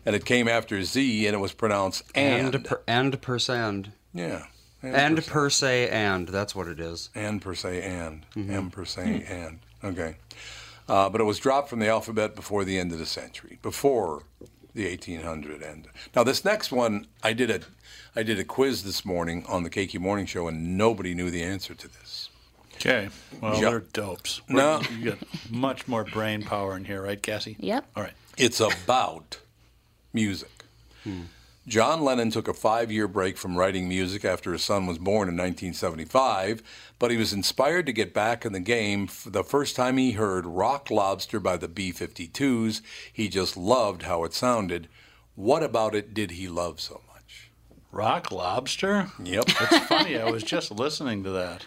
[0.04, 2.54] and it came after Z, and it was pronounced and.
[2.56, 3.92] And per, and per sand.
[4.12, 4.46] yeah.
[4.82, 5.32] And percent.
[5.32, 6.28] per se and.
[6.28, 7.10] That's what it is.
[7.14, 10.16] and per se and m per se and okay
[10.88, 14.22] uh, but it was dropped from the alphabet before the end of the century before
[14.74, 17.60] the 1800 end now this next one i did a
[18.14, 21.42] i did a quiz this morning on the KQ morning show and nobody knew the
[21.42, 22.28] answer to this
[22.78, 23.08] Okay.
[23.40, 23.70] Well, Yeah.
[23.70, 24.42] they're dopes.
[24.50, 24.82] No.
[24.98, 25.18] You got
[25.50, 27.56] much more brain power in here, right, Cassie?
[27.58, 27.86] Yep.
[27.96, 28.12] All right.
[28.36, 29.38] it's about
[30.12, 30.50] music
[31.66, 35.28] John Lennon took a five year break from writing music after his son was born
[35.28, 36.62] in 1975,
[37.00, 40.46] but he was inspired to get back in the game the first time he heard
[40.46, 42.82] Rock Lobster by the B 52s.
[43.12, 44.88] He just loved how it sounded.
[45.34, 47.50] What about it did he love so much?
[47.90, 49.10] Rock lobster?
[49.22, 49.44] Yep.
[49.48, 50.18] It's funny.
[50.18, 51.66] I was just listening to that.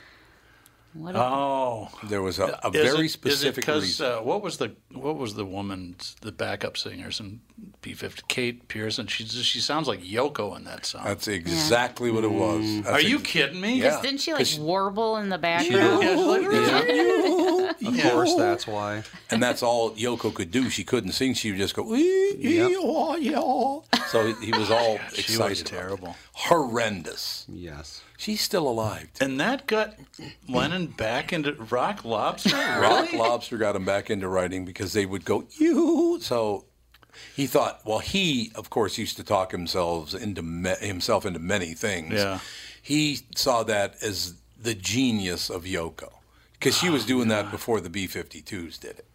[0.93, 1.89] What Oh.
[2.05, 4.05] There was a, a Is very it- is it specific 'cause, reason.
[4.11, 7.41] Uh, what was the what was the woman, the backup singers in
[7.83, 8.27] P50?
[8.27, 9.05] Kate Pierson.
[9.05, 11.03] She she sounds like Yoko in that song.
[11.05, 12.81] That's exactly what it was.
[12.81, 13.81] That's Are you kidding me?
[13.81, 14.01] Yeah.
[14.01, 16.01] Didn't she like 'cause- warble in the background?
[16.03, 16.15] Yeah,
[17.81, 19.03] like- Of course, that's why.
[19.31, 20.69] and that's all Yoko could do.
[20.69, 21.33] She couldn't sing.
[21.33, 25.25] She would just go, "Ee, ee, yaw, yaw." so he was all excited.
[25.25, 26.15] she was terrible.
[26.33, 27.45] Horrendous.
[27.47, 28.01] Yes.
[28.17, 29.09] She's still alive.
[29.21, 29.95] And that got
[30.49, 32.55] Lennon back into Rock Lobster.
[32.57, 36.17] Rock Lobster got him back into writing because they would go, you.
[36.21, 36.65] So
[37.35, 41.73] he thought, well, he, of course, used to talk himself into me- himself into many
[41.73, 42.13] things.
[42.13, 42.39] Yeah.
[42.81, 46.11] He saw that as the genius of Yoko
[46.59, 49.05] because she was doing that before the B 52s did it.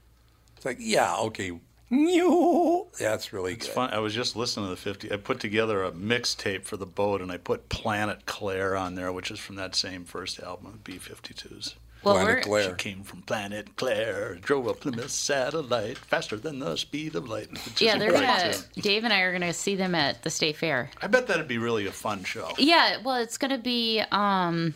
[0.56, 1.52] It's like, yeah, okay,
[1.90, 2.86] You.
[2.98, 3.74] That's really It's good.
[3.74, 3.90] fun.
[3.92, 5.12] I was just listening to the 50.
[5.12, 9.12] I put together a mixtape for the boat, and I put Planet Claire on there,
[9.12, 11.74] which is from that same first album, of B-52s.
[12.02, 12.74] Well, Planet we're, She Claire.
[12.76, 17.48] came from Planet Claire, drove a Plymouth satellite faster than the speed of light.
[17.80, 18.52] yeah, they're gonna.
[18.52, 18.62] tune.
[18.82, 20.90] Dave and I are gonna see them at the state fair.
[21.00, 22.50] I bet that'd be really a fun show.
[22.58, 24.74] Yeah, well, it's gonna be um,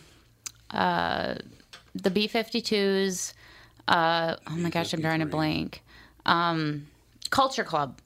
[0.71, 1.35] uh,
[2.01, 3.33] the B 52s.
[3.87, 5.81] Uh, oh my gosh, I'm drawing a blank.
[6.25, 6.87] Um,
[7.29, 7.99] Culture Club.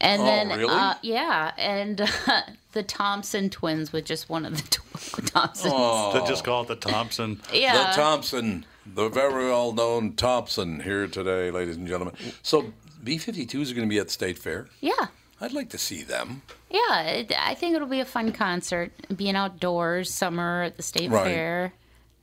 [0.00, 0.72] And Oh, then, really?
[0.74, 2.06] uh, yeah, and uh,
[2.72, 5.72] the Thompson twins with just one of the tw- Thompsons.
[5.72, 7.40] To just call it the Thompson.
[7.52, 7.88] yeah.
[7.90, 12.14] The Thompson, the very well known Thompson, here today, ladies and gentlemen.
[12.42, 14.66] So B 52s are going to be at State Fair.
[14.80, 15.06] yeah.
[15.40, 16.42] I'd like to see them.
[16.68, 18.90] Yeah, it, I think it'll be a fun concert.
[19.16, 21.24] Being outdoors, summer at the state Right.
[21.26, 21.72] fair.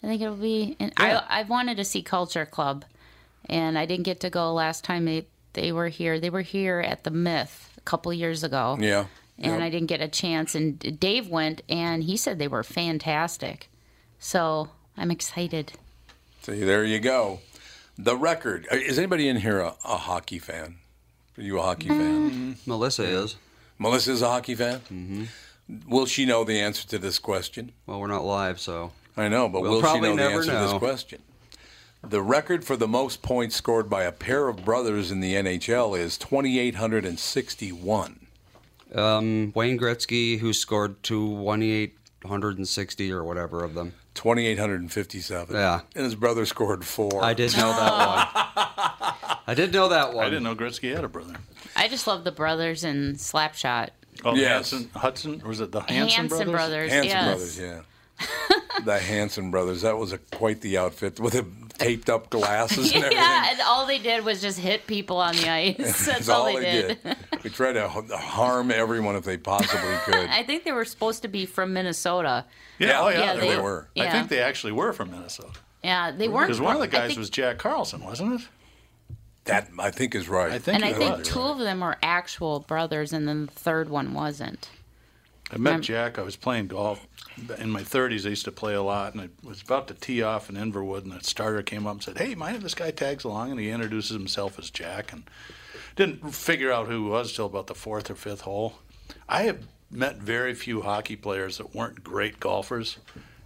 [0.06, 0.76] I think it'll be.
[0.80, 1.24] And Yeah.
[1.28, 2.86] I I've wanted to see Culture Club,
[3.50, 6.20] and I didn't get to go last time they they were here.
[6.20, 8.78] They were here at the Myth a couple years ago.
[8.80, 9.06] Yeah.
[9.38, 9.62] And Yep.
[9.62, 10.54] I didn't get a chance.
[10.56, 13.70] And Dave went, and he said they were fantastic.
[14.20, 15.74] So I'm excited.
[16.44, 17.39] See, there you go.
[17.98, 18.68] The record.
[18.72, 20.76] Uh, Is anybody in here a, a hockey fan?
[21.38, 22.58] Are you a hockey fan?
[22.65, 23.36] Melissa is.
[23.80, 24.80] Melissa is a hockey fan?
[24.91, 25.24] Mm-hmm.
[25.89, 27.72] Will she know the answer to this question?
[27.88, 28.91] Well, we're not live, so.
[29.17, 31.21] I know, but We'll will she probably know the never answer to this question?
[32.04, 35.97] The record for the most points scored by a pair of brothers in the NHL
[35.97, 38.19] is 2,861.
[38.93, 43.93] Um, Wayne Gretzky, who scored 2,860 or whatever of them.
[44.13, 45.56] 2,857.
[45.56, 45.82] Yeah.
[45.95, 47.23] And his brother scored four.
[47.23, 48.28] I did know that one.
[49.47, 50.25] I did know that one.
[50.25, 51.36] I didn't know Gretzky had a brother.
[51.75, 53.89] I just love the brothers in Slapshot.
[54.23, 54.71] Oh, Yes.
[54.71, 56.51] Hanson, Hudson, or was it the Hanson, Hanson brothers?
[56.51, 56.91] brothers.
[56.91, 57.25] Hanson yes.
[57.25, 57.82] brothers, yeah.
[58.86, 59.82] the Hanson brothers.
[59.82, 61.46] That was a, quite the outfit with the
[61.78, 63.18] taped up glasses and everything.
[63.18, 65.76] Yeah, and all they did was just hit people on the ice.
[65.78, 66.98] That's That's all, they, did.
[67.44, 70.16] They tried to harm everyone if they possibly could.
[70.30, 72.46] I think they were supposed to be from Minnesota.
[72.80, 73.64] Yeah, oh yeah, Yeah, they, they were.
[73.64, 73.88] were.
[73.98, 75.52] I think they actually were from Minnesota.
[75.84, 76.48] Yeah, they weren't.
[76.48, 78.48] Because one of the guys think- was Jack Carlson, wasn't it?
[79.46, 80.52] That I think is right.
[80.54, 80.76] I think.
[80.78, 81.28] and I think was.
[81.28, 84.70] two of them were actual brothers, and then the third one wasn't.
[85.52, 86.18] I met Jack.
[86.18, 87.06] I was playing golf
[87.60, 88.26] in my 30s.
[88.26, 91.04] I used to play a lot, and I was about to tee off in Inverwood,
[91.06, 93.60] and the starter came up and said, "Hey, mind if this guy tags along?" And
[93.60, 95.24] he introduces himself as Jack, and
[95.96, 98.80] didn't figure out who he was till about the fourth or fifth hole.
[99.30, 99.60] I have
[99.92, 102.98] met very few hockey players that weren't great golfers,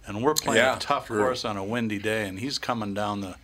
[0.06, 1.22] and we're playing Yeah, a tough true.
[1.22, 3.36] course on a windy day, and he's coming down the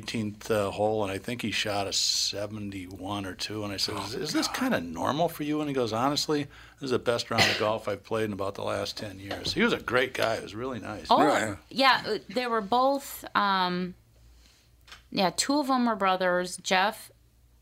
[0.00, 3.64] 18th uh, hole, and I think he shot a 71 or two.
[3.64, 6.44] And I said, "Is, is this kind of normal for you?" And he goes, "Honestly,
[6.78, 9.52] this is the best round of golf I've played in about the last 10 years."
[9.52, 10.34] He was a great guy.
[10.34, 11.06] It was really nice.
[11.10, 11.56] Oh, Right.
[11.70, 13.24] yeah, uh, they were both.
[13.34, 13.94] Um,
[15.10, 17.10] yeah, two of them were brothers, Jeff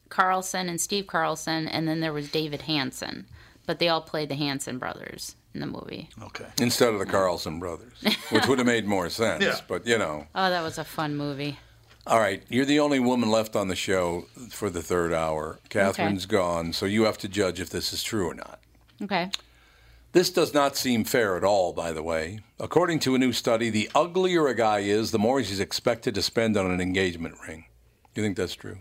[0.09, 3.27] Carlson and Steve Carlson, and then there was David Hanson.
[3.67, 6.09] But they all played the Hanson brothers in the movie.
[6.23, 6.47] Okay.
[6.59, 9.45] Instead of the Carlson brothers, which would have made more sense.
[9.45, 9.57] Yeah.
[9.69, 11.59] But you know, Oh, that was a fun movie.
[12.09, 12.43] All right.
[12.49, 15.59] You're the only woman left on the show for the third hour.
[15.69, 18.61] Catherine's gone, so you have to judge if this is true or not.
[19.03, 19.31] Okay.
[20.13, 22.41] This does not seem fair at all, by the way.
[22.59, 26.23] According to a new study, the uglier a guy is, the more he's expected to
[26.23, 27.67] spend on an engagement ring.
[28.15, 28.79] You think that's true?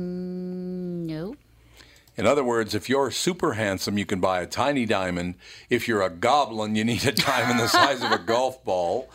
[0.00, 1.36] Mm, no.
[2.16, 5.36] In other words, if you're super handsome, you can buy a tiny diamond.
[5.70, 9.10] If you're a goblin, you need a diamond the size of a golf ball.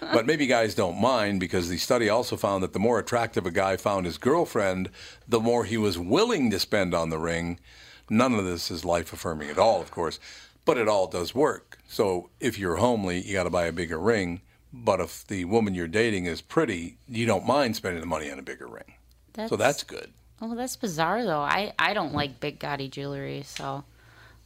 [0.00, 3.50] But maybe guys don't mind because the study also found that the more attractive a
[3.50, 4.90] guy found his girlfriend,
[5.26, 7.58] the more he was willing to spend on the ring.
[8.08, 10.20] None of this is life affirming at all, of course,
[10.64, 11.78] but it all does work.
[11.88, 14.42] So if you're homely, you got to buy a bigger ring.
[14.72, 18.38] But if the woman you're dating is pretty, you don't mind spending the money on
[18.38, 18.94] a bigger ring.
[19.32, 20.12] That's, So that's good.
[20.40, 21.40] Oh, that's bizarre though.
[21.40, 23.84] I I don't like big gaudy jewelry, so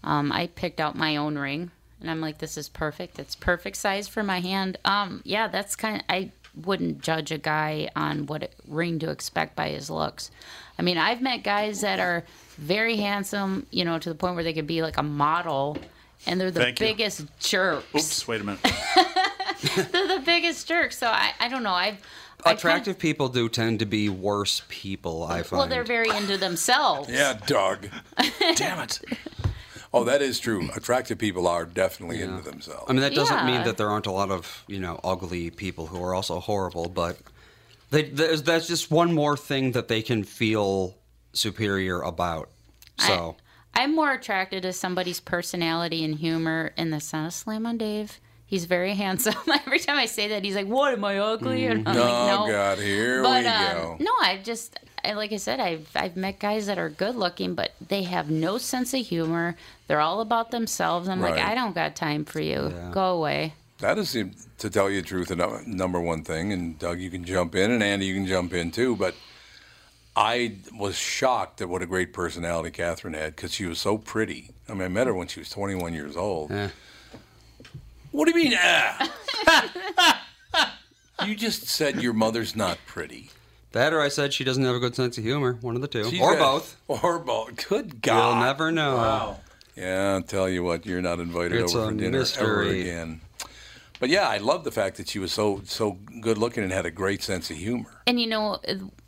[0.03, 3.19] um, I picked out my own ring, and I'm like, this is perfect.
[3.19, 4.79] It's perfect size for my hand.
[4.85, 6.03] Um, yeah, that's kind of.
[6.09, 6.31] I
[6.65, 10.31] wouldn't judge a guy on what ring to expect by his looks.
[10.79, 12.25] I mean, I've met guys that are
[12.57, 15.79] very handsome, you know, to the point where they could be like a model,
[16.27, 16.87] and they're the Thank you.
[16.87, 17.87] biggest jerks.
[17.95, 18.61] Oops, wait a minute.
[19.93, 20.99] They're the biggest jerks.
[20.99, 21.73] So I, I don't know.
[21.73, 21.99] I've
[22.45, 25.59] Attractive people do tend to be worse people, I find.
[25.59, 27.09] well, they're very into themselves.
[27.09, 27.89] Yeah, Doug.
[28.57, 29.01] Damn it.
[29.95, 30.69] Oh, that is true.
[30.75, 32.85] Attractive people are definitely into themselves.
[32.89, 35.87] I mean, that doesn't mean that there aren't a lot of you know ugly people
[35.87, 37.19] who are also horrible, but
[37.91, 40.97] they, there's, that's just one more thing that they can feel
[41.35, 42.49] superior about.
[42.99, 43.37] So
[43.75, 48.19] I'm more attracted to somebody's personality and humor in the Son of Slam on Dave.
[48.53, 49.35] He's very handsome.
[49.67, 52.27] Every time I say that, he's like, "What am I ugly?" And I'm oh like,
[52.27, 53.97] "No." God, here but we um, go.
[53.99, 57.55] no, I just I, like I said, I've I've met guys that are good looking,
[57.55, 59.57] but they have no sense of humor.
[59.87, 61.09] They're all about themselves.
[61.09, 62.75] I'm like, I don't got time for you.
[62.93, 63.55] Go away.
[63.79, 66.53] That is, to tell you the truth, the number one thing.
[66.53, 68.97] And Doug, you can jump in, and Andy, you can jump in too.
[68.97, 69.15] But
[70.15, 74.51] I was shocked at what a great personality Catherine had because she was so pretty.
[74.69, 76.53] I mean, I met her when she was 21 years old.
[76.53, 76.69] Eh.
[78.13, 79.13] What do you mean, ah?
[81.27, 83.31] you just said your mother's not pretty.
[83.73, 85.55] That or I said she doesn't have a good sense of humor.
[85.63, 86.05] One of the two.
[86.05, 86.77] She's or got- both.
[86.89, 87.69] Or both.
[87.69, 88.35] Good God.
[88.37, 88.97] You'll never know.
[88.97, 89.41] Wow.
[89.75, 93.23] Yeah, I'll tell you what, you're not invited It's over a for dinner ever again.
[93.99, 96.85] But yeah, I love the fact that she was so so good looking and had
[96.85, 98.03] a great sense of humor.
[98.07, 98.59] And you know,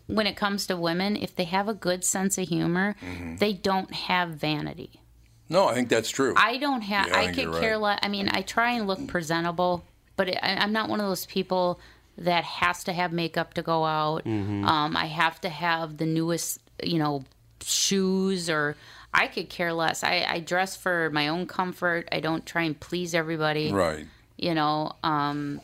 [0.06, 3.36] when it comes to women, if they have a good sense of humor, Mm-hmm.
[3.36, 5.00] they don't have vanity.
[5.48, 6.34] No, I think that's true.
[6.36, 7.08] I don't have.
[7.08, 7.80] Yeah, I I, could care right.
[7.80, 7.98] less.
[8.02, 9.84] I mean, I try and look presentable,
[10.16, 11.80] but it, I, I'm not one of those people
[12.18, 14.24] that has to have makeup to go out.
[14.24, 14.64] Mm-hmm.
[14.64, 17.24] Um, I have to have the newest, you know,
[17.62, 18.76] shoes or.
[19.16, 20.02] I could care less.
[20.02, 22.08] I, I dress for my own comfort.
[22.10, 23.70] I don't try and please everybody.
[23.70, 24.04] right.
[24.36, 25.60] You know, um,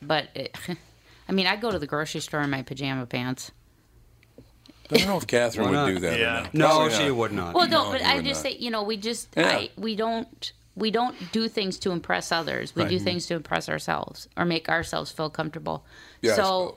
[0.00, 0.56] but it,
[1.28, 3.50] I mean, I go to the grocery store in my pajama pants.
[4.90, 6.18] I don't know if Catherine would do that.
[6.18, 6.38] Yeah.
[6.40, 6.54] Or not.
[6.54, 7.16] No, Probably she not.
[7.16, 7.54] would not.
[7.54, 8.52] Well, no, No, but I just not.
[8.52, 9.48] say, you know, we just, Yeah.
[9.48, 12.74] I, we don't, we don't do things to impress others.
[12.76, 15.84] We do things to impress ourselves or make ourselves feel comfortable.
[16.20, 16.76] Yeah, so,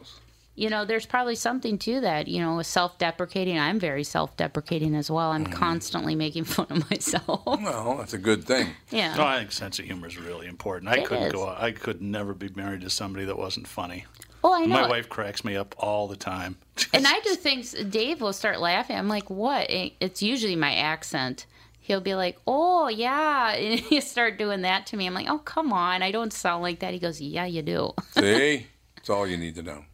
[0.55, 2.27] you know, there's probably something to that.
[2.29, 3.59] You know, self-deprecating.
[3.59, 5.31] I'm very self-deprecating as well.
[5.33, 5.47] Mm-hmm.
[5.47, 7.41] I'm constantly making fun of myself.
[7.45, 8.69] Well, that's a good thing.
[8.89, 9.15] yeah.
[9.15, 10.89] No, I think sense of humor is really important.
[10.91, 11.33] I It couldn't is.
[11.33, 11.47] go.
[11.49, 14.05] I could never be married to somebody that wasn't funny.
[14.43, 14.81] Oh, I know.
[14.81, 16.57] My wife cracks me up all the time.
[16.93, 17.71] and I do things.
[17.71, 18.97] Dave will start laughing.
[18.97, 21.45] I'm like, "What?" It's usually my accent.
[21.81, 25.07] He'll be like, "Oh yeah," and he start doing that to me.
[25.07, 27.93] I'm like, "Oh come on, I don't sound like that." He goes, "Yeah, you do."
[28.11, 28.67] See?
[28.95, 29.85] That's all you need to know.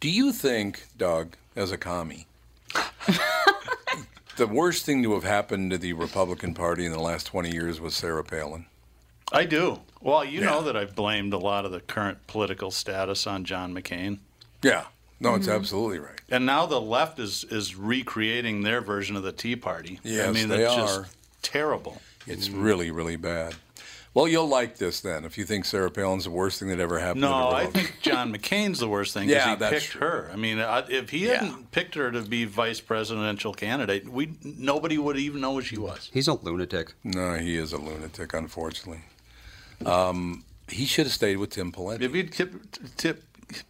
[0.00, 2.26] Do you think, Doug, as a commie,
[4.36, 7.80] the worst thing to have happened to the Republican Party in the last 20 years
[7.80, 8.66] was Sarah Palin?
[9.32, 9.80] I do.
[10.00, 13.74] Well, you know that I've blamed a lot of the current political status on John
[13.74, 14.18] McCain.
[14.62, 14.84] Yeah.
[15.20, 15.38] No, Mm-hmm.
[15.40, 16.20] it's absolutely right.
[16.30, 19.98] And now the left is is recreating their version of the Tea Party.
[20.04, 20.28] Yeah.
[20.28, 20.86] I mean, they it's are.
[21.02, 22.00] just terrible.
[22.26, 23.56] It's really, really bad.
[24.14, 26.98] Well, you'll like this then if you think Sarah Palin's the worst thing that ever
[26.98, 30.00] happened No, I think John McCain's the worst thing because Yeah, he that's picked true.
[30.00, 30.30] her.
[30.32, 31.44] I mean, I- if he Yeah.
[31.44, 35.78] hadn't picked her to be vice presidential candidate, we nobody would even know who she
[35.78, 36.10] was.
[36.12, 36.94] He's a lunatic.
[37.04, 39.02] No, he is a lunatic, unfortunately.
[39.86, 42.02] Um, he should have stayed with Tim Pawlenty.
[42.02, 42.52] If he'd tip,
[42.96, 43.24] tip,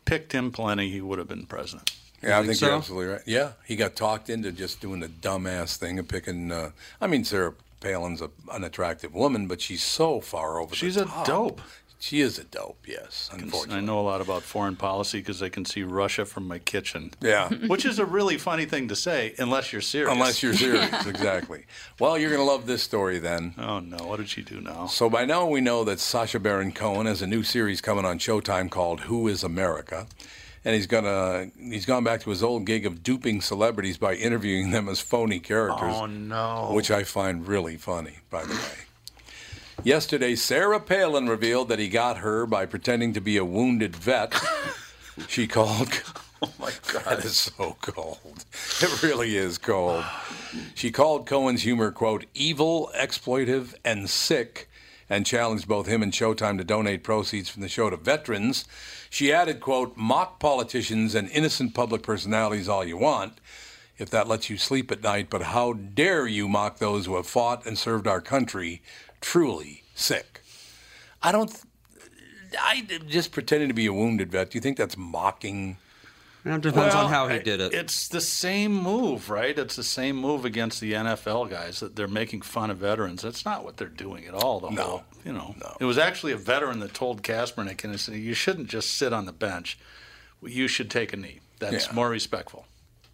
[0.05, 1.93] picked Tim Pawlenty, he would have been president.
[2.23, 2.77] Yeah, I think think you're so?
[2.77, 3.23] absolutely right.
[3.27, 6.51] Yeah, he got talked into just doing the dumbass thing of picking.
[6.51, 10.75] Uh, I mean, Sarah Palin's a, an attractive woman, but she's so far over.
[10.75, 11.27] She's the a top.
[11.27, 11.61] dope.
[12.01, 12.87] She is a dope.
[12.87, 13.77] Yes, unfortunately.
[13.77, 17.11] I know a lot about foreign policy because I can see Russia from my kitchen.
[17.21, 17.49] Yeah.
[17.67, 20.13] Which is a really funny thing to say, unless you're serious.
[20.13, 21.65] Unless you're serious, exactly.
[21.99, 23.55] Well, you're going to love this story then.
[23.59, 23.97] Oh no!
[24.07, 24.87] What did she do now?
[24.87, 28.21] So by now we know that Sacha Baron Cohen has a new series coming on
[28.21, 30.07] Showtime called Who Is America,
[30.65, 34.71] and he's gonna he's gone back to his old gig of duping celebrities by interviewing
[34.71, 35.95] them as phony characters.
[35.97, 36.71] Oh no!
[36.73, 38.88] which I find really funny, by the way.
[39.85, 44.35] Yesterday, Sarah Palin revealed that he got her by pretending to be a wounded vet.
[45.27, 45.89] She called.
[46.41, 48.45] Oh my God, that is so cold.
[48.81, 50.05] It really is cold.
[50.77, 54.71] She called Cohen's humor, quote, evil, exploitive, and sick,
[55.11, 58.65] and challenged both him and Showtime to donate proceeds from the show to veterans.
[59.11, 63.41] She added, quote, mock politicians and innocent public personalities all you want
[63.99, 67.27] if that lets you sleep at night, but how dare you mock those who have
[67.27, 68.81] fought and served our country?
[69.21, 70.41] Truly sick.
[71.23, 71.53] I don't.
[72.61, 74.51] I just pretending to be a wounded vet.
[74.51, 75.77] Do you think that's mocking?
[76.45, 77.75] It depends Well, on how he did it.
[77.75, 79.59] It's the same move, right?
[79.59, 83.21] It's the same move against the NFL guys that they're making fun of veterans.
[83.23, 84.61] That's not what they're doing at all.
[84.61, 84.83] The No.
[84.83, 85.77] whole, you know, No.
[85.79, 89.13] it was actually a veteran that told Kaepernick, and he said, "You shouldn't just sit
[89.13, 89.79] on the bench.
[90.43, 91.41] You should take a knee.
[91.59, 91.93] That's Yeah.
[91.93, 92.67] more respectful."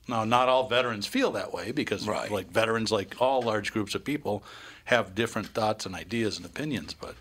[0.06, 2.30] Now, not all veterans feel that way because, Right.
[2.30, 4.42] like veterans, like all large groups of people,
[4.86, 6.94] have different thoughts and ideas and opinions.
[6.94, 7.14] But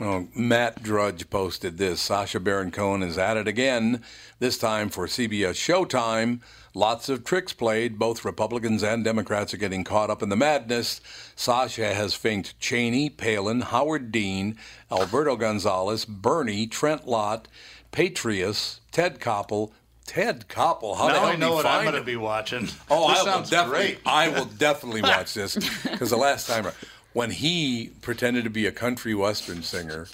[0.00, 2.00] Well, Matt Drudge posted this.
[2.00, 4.02] Sacha Baron Cohen is at it again,
[4.38, 6.40] this time for CBS Showtime.
[6.72, 7.98] Lots of tricks played.
[7.98, 11.00] Both Republicans and Democrats are getting caught up in the madness.
[11.34, 14.56] Sacha has thanked Cheney, Palin, Howard Dean,
[14.90, 17.48] Alberto Gonzales, Bernie, Trent Lott,
[17.92, 19.72] Petraeus, Ted Koppel.
[20.08, 20.96] Ted Koppel.
[20.96, 22.66] How the now I know what I'm going to be watching.
[22.90, 23.68] Oh, this I will definitely.
[23.68, 23.98] great.
[24.06, 26.66] I will definitely watch this because the last time
[27.12, 30.08] when he pretended to be a country western singer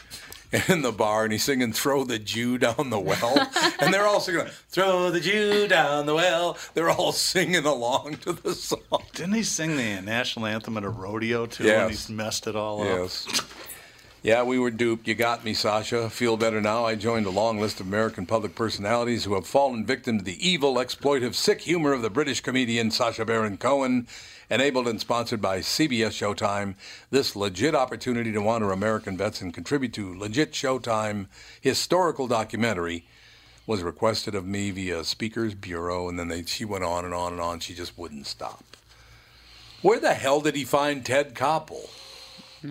[0.68, 4.20] in the bar and he's singing "Throw the Jew Down the Well," and they're all
[4.20, 9.04] singing "Throw the Jew Down the Well." They're all singing along to the song.
[9.14, 11.64] Didn't he sing the national anthem at a rodeo too?
[11.64, 11.82] Yes.
[11.82, 13.10] And he's messed it all up.
[14.24, 15.06] Yeah, we were duped.
[15.06, 16.08] You got me, Sacha.
[16.08, 16.86] Feel better now.
[16.86, 20.48] I joined a long list of American public personalities who have fallen victim to the
[20.48, 24.08] evil, exploitive, sick humor of the British comedian Sacha Baron Cohen.
[24.48, 26.74] Enabled and sponsored by CBS Showtime,
[27.10, 31.26] this legit opportunity to honor American vets and contribute to legit Showtime
[31.60, 33.04] historical documentary
[33.66, 37.32] was requested of me via Speakers Bureau, and then they, she went on and on
[37.32, 37.60] and on.
[37.60, 38.64] She just wouldn't stop.
[39.82, 41.90] Where the hell did he find Ted Koppel?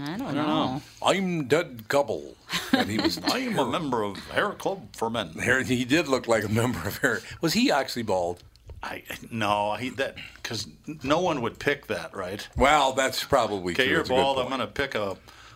[0.01, 0.81] I don't know.
[1.01, 2.35] I'm Ted Koppel.
[2.71, 5.29] And he was I'm a member of Hair Club for Men.
[5.33, 7.21] Hair, he did look like a member of Hair.
[7.41, 8.43] Was he actually bald?
[8.81, 10.67] I no, he that because
[11.03, 12.45] no one would pick that, right?
[12.57, 13.91] Well, that's probably Okay, true.
[13.93, 14.39] you're It's a good bald.
[14.39, 15.15] I'm going to pick a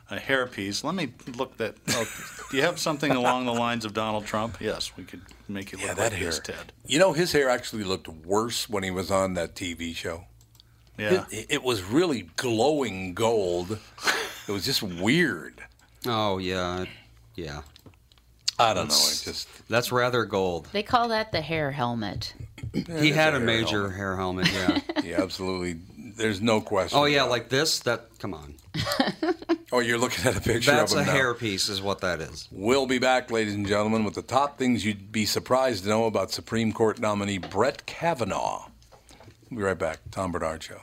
[0.10, 0.86] a hairpiece.
[0.86, 1.76] Let me look that.
[1.90, 2.08] Oh,
[2.50, 4.58] do you have something along the lines of Donald Trump?
[4.62, 5.20] Yes, we could
[5.50, 6.28] make you look Yeah, like that hair.
[6.28, 6.72] this, Ted.
[6.86, 10.24] You know, his hair actually looked worse when he was on that TV show.
[10.98, 11.26] Yeah.
[11.30, 13.80] It, it was really glowing gold.
[14.48, 15.64] It was just weird.
[16.06, 16.86] Oh yeah,
[17.36, 17.62] yeah.
[18.60, 18.95] I don't know.
[18.95, 20.68] It just That's rather gold.
[20.72, 22.34] They call that the hair helmet.
[22.74, 23.98] he had a hair major helmet.
[23.98, 24.52] hair helmet.
[24.52, 25.02] Yeah.
[25.04, 25.80] yeah, absolutely.
[26.16, 26.98] There's no question.
[26.98, 27.80] oh yeah, about like this.
[27.82, 28.56] That come on.
[29.70, 31.14] Oh, you're looking at a picture That's of a him now.
[31.14, 32.48] hairpiece, is what that is.
[32.52, 36.06] We'll be back, ladies and gentlemen, with the top things you'd be surprised to know
[36.06, 38.70] about Supreme Court nominee Brett Kavanaugh.
[39.52, 40.00] We'll be right back.
[40.10, 40.80] Tom Barnard Show.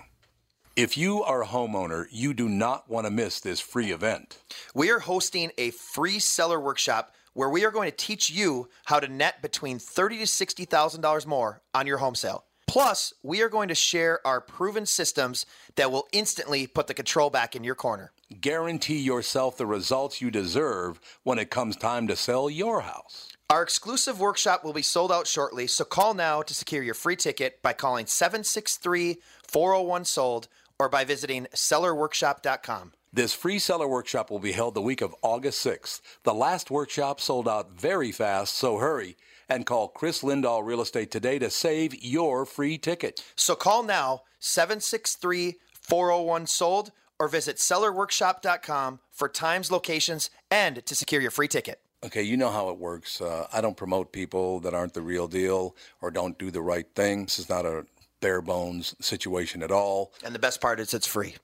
[0.76, 4.38] If you are a homeowner, you do not want to miss this free event.
[4.74, 8.98] We are hosting a free seller workshop where we are going to teach you how
[8.98, 12.46] to net between thirty to sixty thousand dollars more on your home sale.
[12.66, 15.46] Plus, we are going to share our proven systems
[15.76, 18.10] that will instantly put the control back in your corner.
[18.40, 23.28] Guarantee yourself the results you deserve when it comes time to sell your house.
[23.48, 27.14] Our exclusive workshop will be sold out shortly, so call now to secure your free
[27.14, 30.48] ticket by calling 763 401 sold
[30.78, 32.92] or by visiting sellerworkshop.com.
[33.12, 36.00] This free seller workshop will be held the week of August 6th.
[36.24, 39.16] The last workshop sold out very fast, so hurry
[39.48, 43.22] and call Chris Lindahl Real Estate today to save your free ticket.
[43.36, 51.20] So call now 763 401 sold or visit sellerworkshop.com for times, locations, and to secure
[51.20, 51.80] your free ticket.
[52.04, 53.20] Okay, you know how it works.
[53.20, 56.86] Uh, I don't promote people that aren't the real deal or don't do the right
[56.94, 57.24] thing.
[57.24, 57.86] This is not a
[58.24, 60.14] bare bones situation at all.
[60.24, 61.34] And the best part is it's free.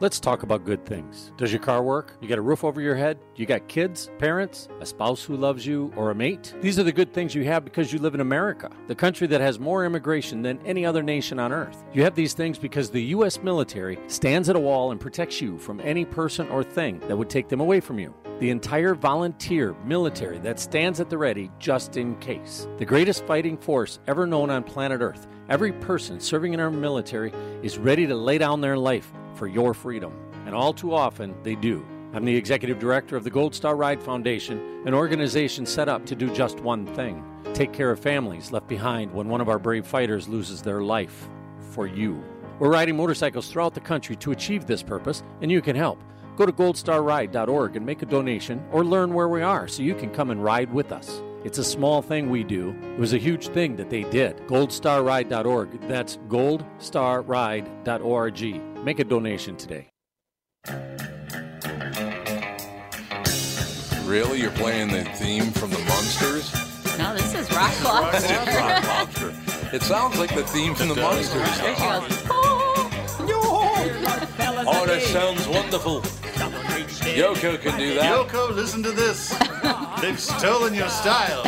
[0.00, 1.30] Let's talk about good things.
[1.36, 2.16] Does your car work?
[2.20, 3.18] You got a roof over your head?
[3.36, 6.54] You got kids, parents, a spouse who loves you, or a mate?
[6.60, 9.40] These are the good things you have because you live in America, the country that
[9.40, 11.84] has more immigration than any other nation on earth.
[11.92, 13.40] You have these things because the U.S.
[13.40, 17.30] military stands at a wall and protects you from any person or thing that would
[17.30, 18.12] take them away from you.
[18.42, 22.66] The entire volunteer military that stands at the ready just in case.
[22.76, 25.28] The greatest fighting force ever known on planet Earth.
[25.48, 27.32] Every person serving in our military
[27.62, 30.12] is ready to lay down their life for your freedom.
[30.44, 31.86] And all too often, they do.
[32.14, 36.16] I'm the executive director of the Gold Star Ride Foundation, an organization set up to
[36.16, 37.24] do just one thing
[37.54, 41.28] take care of families left behind when one of our brave fighters loses their life
[41.70, 42.20] for you.
[42.58, 46.02] We're riding motorcycles throughout the country to achieve this purpose, and you can help.
[46.36, 50.08] Go to goldstarride.org and make a donation or learn where we are so you can
[50.10, 51.20] come and ride with us.
[51.44, 52.74] It's a small thing we do.
[52.94, 54.38] It was a huge thing that they did.
[54.46, 55.88] Goldstarride.org.
[55.88, 58.84] That's goldstarride.org.
[58.84, 59.88] Make a donation today.
[64.04, 64.40] Really?
[64.40, 66.52] You're playing the theme from the Munsters?
[66.98, 68.34] No, this is Rock Lobster.
[68.34, 69.34] Rock Lobster.
[69.72, 71.58] It sounds like the theme from the Munsters.
[71.58, 71.82] There she.
[74.64, 76.02] Oh, that sounds wonderful.
[76.90, 78.04] Yoko can do that.
[78.28, 79.28] Yoko, listen to this.
[80.00, 81.42] They've stolen your style.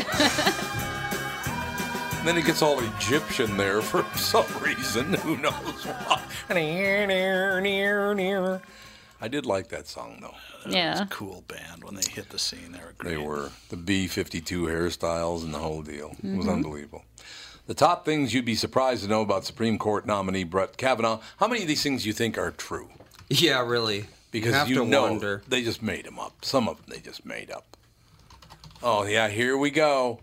[2.18, 5.12] And then it gets all Egyptian there for some reason.
[5.14, 6.22] Who knows why?
[9.20, 10.35] I did like that song though.
[10.70, 11.07] Yeah.
[11.11, 12.72] Cool band when they hit the scene.
[12.72, 13.11] They were great.
[13.11, 16.16] They were the B52 hairstyles and the whole deal.
[16.22, 16.53] It was Mhm.
[16.53, 17.05] unbelievable.
[17.66, 21.20] The top things you'd be surprised to know about Supreme Court nominee Brett Kavanaugh.
[21.39, 22.89] How many of these things you think are true?
[23.30, 24.07] Yeah, really.
[24.35, 25.43] Because have you to know wonder.
[25.47, 26.45] they just made them up.
[26.45, 27.76] Some of them they just made up.
[28.82, 30.18] Oh yeah, here we go.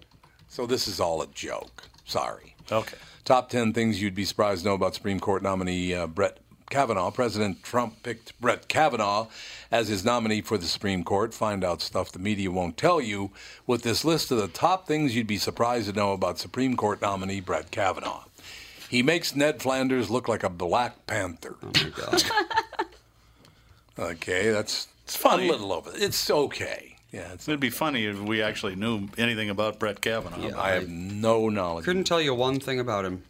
[0.50, 1.84] So this is all a joke.
[2.04, 2.54] Sorry.
[2.70, 2.98] Okay.
[3.24, 6.40] Top 10 things you'd be surprised to know about Supreme Court nominee uh, Brett
[6.70, 7.10] Kavanaugh.
[7.10, 9.28] President Trump picked Brett Kavanaugh
[9.72, 11.34] as his nominee for the Supreme Court.
[11.34, 13.32] Find out stuff the media won't tell you
[13.66, 17.02] with this list of the top things you'd be surprised to know about Supreme Court
[17.02, 18.26] nominee Brett Kavanaugh.
[18.90, 21.56] He makes Ned Flanders look like a Black Panther.
[21.64, 22.24] Oh my god.
[24.00, 25.42] Okay, that's it's fun.
[25.42, 25.92] A little over.
[25.96, 26.96] It's okay.
[27.12, 30.58] Yeah, it's, It'd be funny if we actually knew anything about Brett Kavanaugh.
[30.58, 31.84] I have no knowledge.
[31.84, 33.24] Couldn't tell you one thing about him.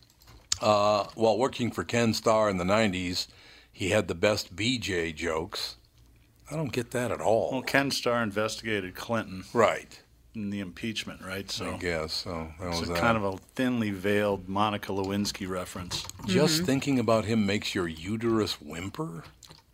[0.62, 3.26] Uh, while working for Ken Starr in the 90s,
[3.72, 5.78] he had the best BJ jokes.
[6.51, 7.51] I don't get that at all.
[7.51, 9.45] Well, Ken Starr investigated Clinton.
[9.53, 9.99] Right.
[10.36, 11.49] In the impeachment, right?
[11.49, 12.51] So I guess so.
[12.59, 13.01] That it's was a that.
[13.01, 16.05] kind of a thinly veiled Monica Lewinsky reference.
[16.28, 19.24] Just thinking about him makes your uterus whimper.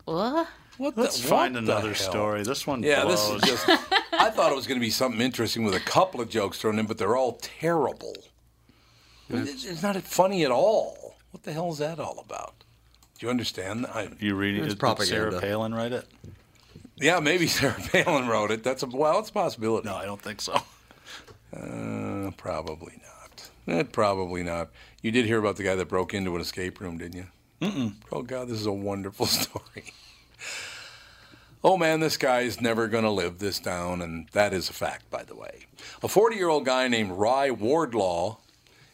[0.05, 0.47] What?
[0.77, 2.11] What Let's the, find what another hell?
[2.11, 2.43] story.
[2.43, 3.41] This one Yeah, blows.
[3.41, 3.69] this is just.
[4.13, 6.77] I thought it was going to be something interesting with a couple of jokes thrown
[6.79, 8.15] in, but they're all terrible.
[9.29, 11.15] It's, it's not funny at all.
[11.31, 12.63] What the hell is that all about?
[13.19, 13.85] Do you understand?
[13.87, 14.63] I, you reading?
[14.63, 15.39] It's Did Sarah.
[15.41, 16.05] Palin write it?
[16.95, 18.63] yeah, maybe Sarah Palin wrote it.
[18.63, 19.87] That's a well, it's a possibility.
[19.89, 20.53] No, I don't think so.
[21.55, 23.49] Uh, probably not.
[23.67, 24.69] Eh, probably not.
[25.01, 27.27] You did hear about the guy that broke into an escape room, didn't you?
[27.61, 27.93] Mm-mm.
[28.11, 29.93] Oh God, this is a wonderful story.
[31.63, 34.73] Oh man, this guy is never going to live this down, and that is a
[34.73, 35.65] fact, by the way.
[36.03, 38.37] A 40 year old guy named Rye Wardlaw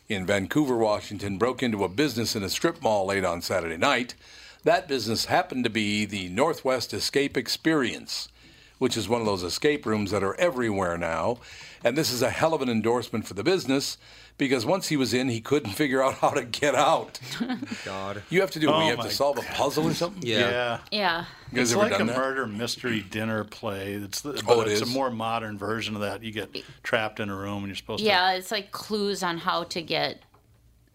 [0.07, 4.15] in Vancouver, Washington, broke into a business in a strip mall late on Saturday night.
[4.63, 8.29] That business happened to be the Northwest Escape Experience,
[8.77, 11.39] which is one of those escape rooms that are everywhere now.
[11.83, 13.97] And this is a hell of an endorsement for the business
[14.37, 17.19] because once he was in, he couldn't figure out how to get out.
[17.85, 18.23] God.
[18.29, 20.23] You have to do Oh You have to solve a puzzle or something?
[20.25, 20.79] Yeah.
[20.91, 21.25] Yeah.
[21.53, 22.17] You guys it's ever like done a that?
[22.17, 23.93] murder mystery dinner play.
[23.93, 24.89] It's the, but Oh, it it's is?
[24.89, 26.23] a more modern version of that.
[26.23, 29.37] You get trapped in a room and you're supposed to Yeah, it's like clues on
[29.37, 30.21] how to get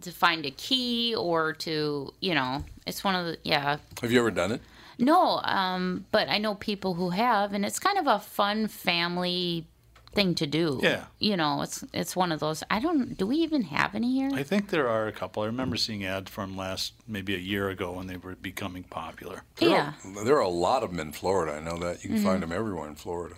[0.02, 3.78] to find a key or to, you know, it's one of the yeah.
[4.02, 4.60] Have you ever done it?
[4.98, 9.66] No, um, but I know people who have, and it's kind of a fun family
[10.14, 10.80] thing to do.
[10.82, 11.04] Yeah.
[11.18, 12.62] you know, it's it's one of those.
[12.70, 13.16] I don't.
[13.16, 14.30] Do we even have any here?
[14.34, 15.42] I think there are a couple.
[15.42, 18.84] I remember seeing ads for them last maybe a year ago when they were becoming
[18.84, 19.42] popular.
[19.56, 19.92] There yeah.
[20.16, 21.56] Are, there are a lot of them in Florida.
[21.56, 22.02] I know that.
[22.04, 22.24] You can Mhm.
[22.24, 23.36] find them everywhere in Florida.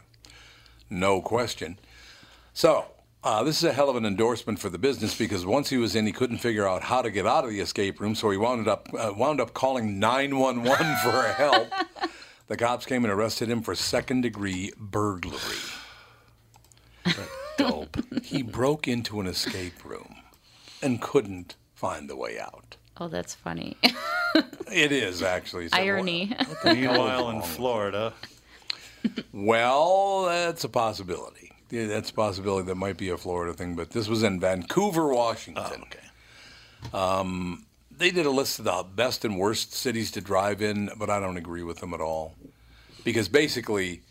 [0.88, 1.78] No question.
[2.52, 2.86] So,
[3.22, 5.94] uh, this is a hell of an endorsement for the business because once he was
[5.94, 8.36] in, he couldn't figure out how to get out of the escape room, so he
[8.36, 11.68] wound up uh, wound up calling 911 for help.
[12.48, 15.38] The cops came and arrested him for second degree burglary.
[17.57, 17.96] Dope.
[18.24, 20.16] he broke into an escape room
[20.82, 22.76] and couldn't find the way out.
[22.96, 23.76] Oh, that's funny.
[24.72, 25.68] It is actually.
[25.68, 26.34] So Irony.
[26.64, 28.12] Meanwhile, in Florida,
[29.32, 31.53] Well, that's a possibility.
[31.70, 32.66] Yeah, that's a possibility.
[32.66, 35.82] That might be a Florida thing, but this was in Vancouver, Washington.
[35.82, 36.92] okay.
[36.92, 41.11] Um, they did a list of the best and worst cities to drive in, but
[41.11, 42.34] I don't agree with them at all.
[43.05, 44.03] Because basically,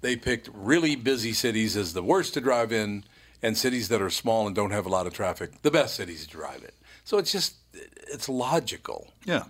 [0.00, 3.04] they picked really busy cities as the worst to drive in,
[3.42, 6.26] and cities that are small and don't have a lot of traffic, the best cities
[6.26, 6.70] to drive in.
[7.04, 9.12] So it's just, it's logical.
[9.24, 9.44] yeah.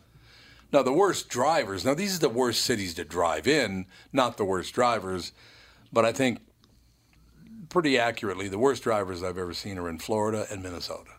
[0.73, 4.45] Now, the worst drivers, now these are the worst cities to drive in, not the
[4.45, 5.33] worst drivers,
[5.93, 6.39] but I think
[7.69, 11.11] pretty accurately, the worst drivers I've ever seen are in Florida and Minnesota.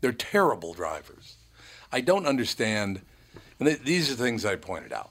[0.00, 1.38] They're terrible drivers.
[1.90, 3.00] I don't understand,
[3.58, 5.10] and th- these are things I pointed out.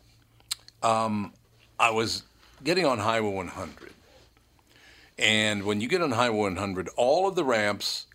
[0.81, 1.33] Um,
[1.79, 2.23] I was
[2.63, 3.91] getting on Highway 100,
[5.17, 8.07] and when you get on Highway 100, all of the ramps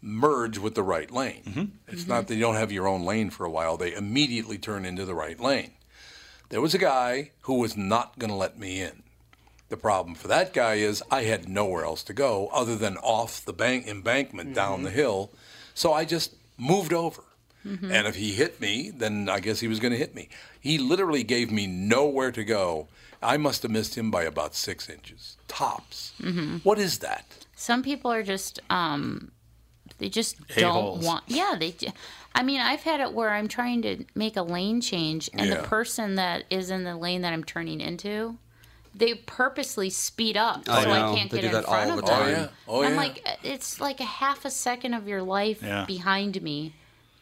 [0.00, 1.42] merge with the right lane.
[1.46, 1.64] Mm-hmm.
[1.88, 2.10] It's mm-hmm.
[2.10, 5.04] not that you don't have your own lane for a while, they immediately turn into
[5.04, 5.72] the right lane.
[6.50, 9.02] There was a guy who was not going to let me in.
[9.70, 13.44] The problem for that guy is I had nowhere else to go other than off
[13.44, 14.98] the bank embankment down the mm-hmm.
[14.98, 15.30] hill.
[15.72, 17.22] So I just moved over.
[17.90, 20.28] And if he hit me, then I guess he was going to hit me.
[20.60, 22.88] He literally gave me nowhere to go.
[23.24, 26.12] I must have missed him by about six inches, tops.
[26.20, 26.64] Mhm.
[26.64, 27.24] What is that?
[27.56, 29.32] Some people are just um
[29.98, 31.74] they just don't want yeah, they
[32.34, 35.56] I mean, I've had it where I'm trying to make a lane change and Yeah.
[35.56, 38.36] the person that is in the lane that I'm turning into
[38.96, 41.98] they purposely speed up so I I, can't They get do in that front all
[41.98, 42.20] of the them.
[42.20, 42.28] time.
[42.28, 42.48] Oh, yeah.
[42.68, 42.96] Oh, I'm yeah.
[42.96, 45.84] like it's like a half a second of your life Yeah.
[45.84, 46.74] behind me.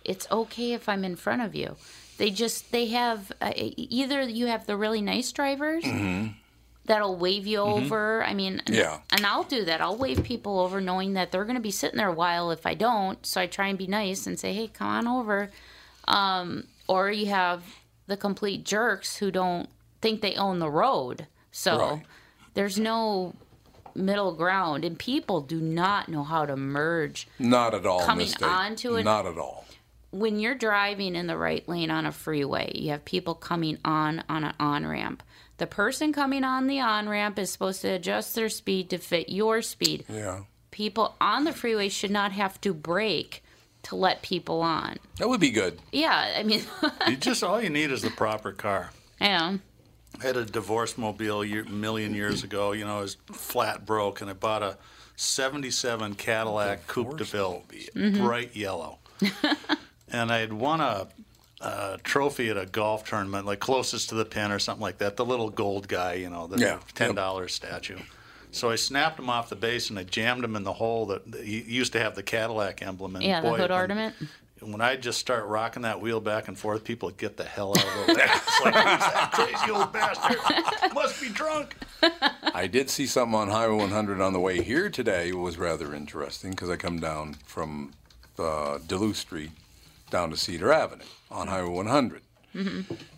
[0.05, 1.77] It's okay if I'm in front of you.
[2.23, 6.29] They just they have uh, either you have the really nice drivers Mm-hmm.
[6.85, 8.23] that'll wave you over.
[8.23, 9.01] I mean, and, Yeah.
[9.11, 9.81] and I'll do that.
[9.81, 12.65] I'll wave people over knowing that they're going to be sitting there a while if
[12.65, 13.27] I don't.
[13.27, 15.51] So I try and be nice and say, hey, come on over.
[16.07, 17.65] Um, or you have
[18.07, 19.69] the complete jerks who don't
[20.01, 21.27] think they own the road.
[21.51, 22.03] So Right.
[22.55, 23.35] there's no
[23.97, 24.85] middle ground.
[24.85, 27.27] And people do not know how to merge.
[27.41, 28.01] Not at all.
[28.05, 29.65] Coming onto it- Not at all.
[30.13, 34.23] When you're driving in the right lane on a freeway, you have people coming on
[34.29, 35.23] on an on ramp.
[35.59, 39.29] The person coming on the on ramp is supposed to adjust their speed to fit
[39.29, 40.05] your speed.
[40.09, 40.41] Yeah.
[40.71, 43.43] People on the freeway should not have to brake
[43.85, 44.97] to let people on.
[45.19, 45.79] That would be good.
[45.93, 46.63] Yeah, I mean,
[47.09, 48.91] You just all you need is the proper car.
[49.21, 49.57] yeah.
[50.23, 52.73] I had a divorce mobile year, a million years ago.
[52.73, 54.77] You know, it was flat broke, and I bought a
[55.17, 58.99] '77 Cadillac Coupe de Ville, bright yellow.
[60.13, 61.09] and I had won a,
[61.61, 65.17] a trophy at a golf tournament, like closest to the pin or something like that.
[65.17, 66.79] The little gold guy, you know, the Yeah.
[66.95, 67.99] ten dollars statue.
[68.51, 71.31] So I snapped him off the base and I jammed him in the hole that
[71.33, 73.23] that he used to have the Cadillac emblem in.
[73.23, 74.15] Yeah, the Boy, hood when- ornament.
[74.61, 77.71] when I just start rocking that wheel back and forth, people would get the hell
[77.71, 78.21] out of the way.
[78.23, 80.95] It's like, who's that crazy old bastard?
[80.95, 81.75] Must be drunk.
[82.55, 85.31] I did see something on Highway 100 on the way here today.
[85.31, 87.93] It was rather interesting because I come down from
[88.39, 89.51] uh, Duluth Street
[90.13, 92.23] down to Cedar Avenue on Highway 100.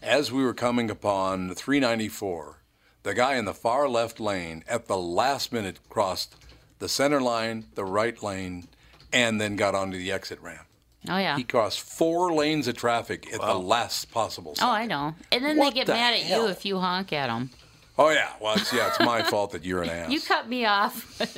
[0.02, 2.58] As we were coming upon 394,
[3.02, 6.36] the guy in the far left lane at the last minute crossed
[6.78, 8.68] the center line, the right lane,
[9.12, 10.66] and then got onto the exit ramp.
[11.08, 11.36] Oh yeah.
[11.36, 14.54] He crossed four lanes of traffic at the last possible.
[14.62, 15.14] Oh, I know.
[15.32, 16.44] And then What they get the mad at hell?
[16.44, 17.50] you if you honk at them.
[17.98, 20.10] Oh yeah, well it's, yeah, it's my fault that you're an ass.
[20.10, 21.20] You cut me off.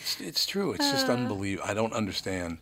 [0.00, 0.72] It's, it's true.
[0.72, 1.14] It's just Uh.
[1.14, 1.68] unbelievable.
[1.68, 2.58] I don't understand.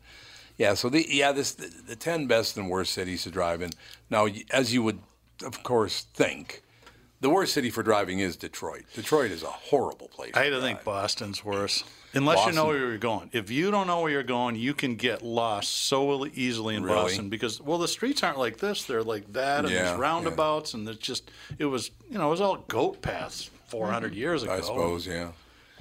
[0.58, 0.74] Yeah.
[0.74, 3.70] So the yeah this the, the ten best and worst cities to drive in.
[4.10, 5.00] Now, as you would
[5.44, 6.62] of course think,
[7.20, 8.84] the worst city for driving is Detroit.
[8.94, 10.32] Detroit is a horrible place.
[10.34, 11.84] I to think Boston's worse.
[12.14, 13.28] Unless you know where you're going.
[13.32, 16.96] If you don't know where you're going, you can get lost so easily in Really?
[16.96, 20.00] Boston because well, the streets aren't like this; they're like that, and Yeah, there's yeah.
[20.00, 24.18] roundabouts, and it's just it was you know it was all goat paths 400 mm-hmm.
[24.18, 24.52] years ago.
[24.52, 25.06] I suppose.
[25.06, 25.32] Yeah.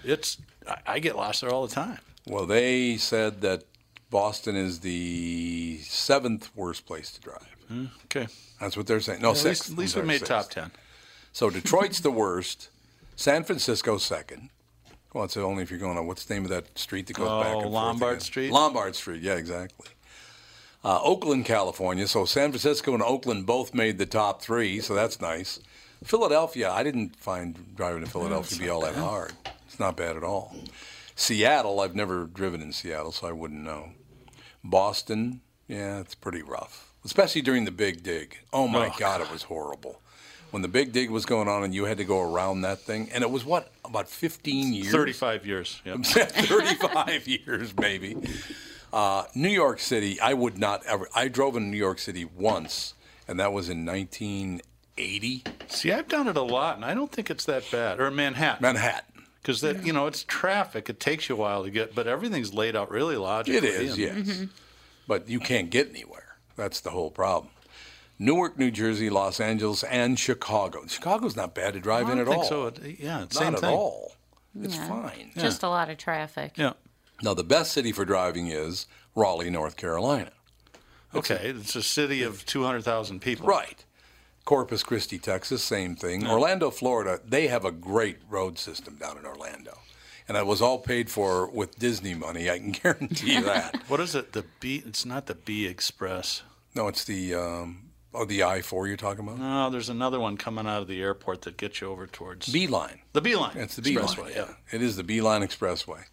[0.03, 1.99] It's I, I get lost there all the time.
[2.27, 3.63] Well, they said that
[4.15, 7.55] Boston is the seventh worst place to drive.
[7.67, 8.27] Hmm, Okay.
[8.61, 9.21] That's what they're saying.
[9.21, 9.71] No, At least- sixth.
[9.73, 10.71] at least I'm we sorry, made top 10.
[11.33, 12.69] So Detroit's the worst.
[13.17, 14.51] San Francisco second.
[15.13, 17.27] Well, it's only if you're going on what's the name of that street that goes
[17.29, 18.21] Oh, back and Lombard again?
[18.21, 18.51] Street?
[18.53, 19.21] Lombard Street.
[19.21, 19.89] Yeah, exactly.
[20.83, 22.07] Uh, Oakland, California.
[22.07, 25.59] So San Francisco and Oakland both made the top three, so that's nice.
[26.05, 29.33] Philadelphia, I didn't find driving to Philadelphia to be all that hard.
[29.67, 30.55] It's not bad at all.
[31.17, 33.89] Seattle, I've never driven in Seattle, so I wouldn't know.
[34.69, 38.39] Boston, yeah, it's pretty rough, especially during the big dig.
[38.51, 40.01] Oh my Oh, God, it was horrible.
[40.51, 43.09] When the big dig was going on and you had to go around that thing,
[43.13, 44.91] and it was what, about 15 years?
[44.91, 45.81] 35 years.
[45.85, 45.97] Yep.
[46.03, 48.17] 35 years, maybe.
[48.93, 51.09] Uh, New York City, I would not ever.
[51.13, 52.93] I drove in New York City once,
[53.27, 55.43] and that was in 1980.
[55.67, 57.99] See, I've done it a lot, and I don't think it's that bad.
[57.99, 58.61] Or Manhattan.
[58.61, 59.14] Manhattan.
[59.45, 60.89] Because that you know it's traffic.
[60.89, 63.57] It takes you a while to get, but everything's laid out really logically.
[63.57, 64.15] It is, yes.
[64.39, 64.49] and-
[65.07, 66.37] But you can't get anywhere.
[66.55, 67.51] That's the whole problem.
[68.17, 70.83] Newark, New Jersey, Los Angeles, and Chicago.
[70.87, 72.49] Chicago's not bad to drive I in don't at think all.
[72.49, 72.65] so.
[72.67, 73.69] It- yeah, it's not same at thing.
[73.75, 74.15] all.
[74.59, 74.87] It's Yeah.
[74.89, 75.31] fine.
[75.37, 76.53] Just a lot of traffic.
[76.57, 76.73] Yeah.
[77.21, 80.31] Now, the best city for driving is Raleigh, North Carolina.
[81.13, 83.45] Okay, it's a city of 200,000 people.
[83.47, 83.85] Right.
[84.45, 86.27] Corpus Christi, Texas, same thing.
[86.27, 89.79] Orlando, Florida, they have a great road system down in Orlando.
[90.27, 93.81] And it was all paid for with Disney money, I can guarantee that.
[93.87, 94.33] What is it?
[94.33, 94.83] The B?
[94.85, 96.43] It's not the B Express.
[96.75, 99.37] no, it's the um, oh the I four you're talking about?
[99.39, 102.65] No, there's another one coming out of the airport that gets you over towards B
[102.67, 103.01] line.
[103.13, 103.55] the B line.
[103.57, 104.35] It's the B Expressway.
[104.35, 104.53] Yeah.
[104.71, 106.05] It is the B line Expressway.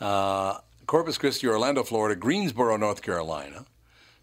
[0.00, 3.64] Uh, Corpus Christi, Orlando, Florida, Greensboro, North Carolina,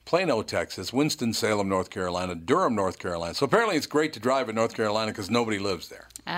[0.06, 3.34] Plano, Texas, Winston-Salem, North Carolina, Durham, North Carolina.
[3.34, 6.08] So apparently it's great to drive in North Carolina because nobody lives there.
[6.28, 6.32] Uh,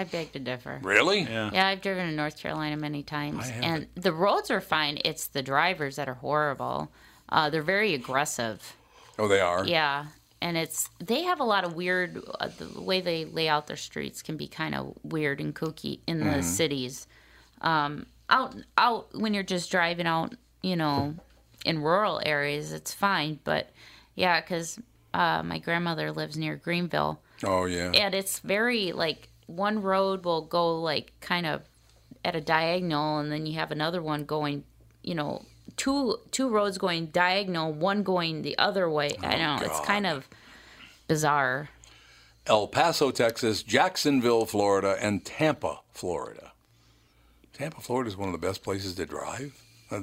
[0.00, 0.80] I beg to differ.
[0.82, 1.20] Really?
[1.22, 1.50] Yeah.
[1.52, 4.98] Yeah, I've driven in North Carolina many times, I and the roads are fine.
[5.04, 6.90] It's the drivers that are horrible.
[7.28, 8.74] Uh, they're very aggressive.
[9.18, 9.66] Oh, they are?
[9.66, 10.06] Yeah,
[10.40, 12.22] and it's they have a lot of weird.
[12.40, 16.00] Uh, the way they lay out their streets can be kind of weird and kooky
[16.06, 16.40] in the Mm-hmm.
[16.40, 16.44] Mhm.
[16.44, 17.06] cities.
[17.60, 21.14] Um, out out when you're just driving out, you know,
[21.64, 23.38] in rural areas, it's fine.
[23.44, 23.70] But
[24.14, 24.78] yeah, because
[25.14, 27.90] uh, my grandmother lives near Greenville, Oh, yeah.
[27.92, 31.62] and it's very like one road will go like kind of
[32.24, 34.62] at a diagonal and then you have another one going
[35.02, 35.42] you know
[35.76, 40.28] two two roads going diagonal one going the other way i know it's kind of
[41.08, 41.70] bizarre
[42.46, 46.52] El Paso, Texas, Jacksonville, Florida, and Tampa, Florida.
[47.52, 49.62] Tampa, Florida is one of the best places to drive.
[49.90, 50.00] Uh,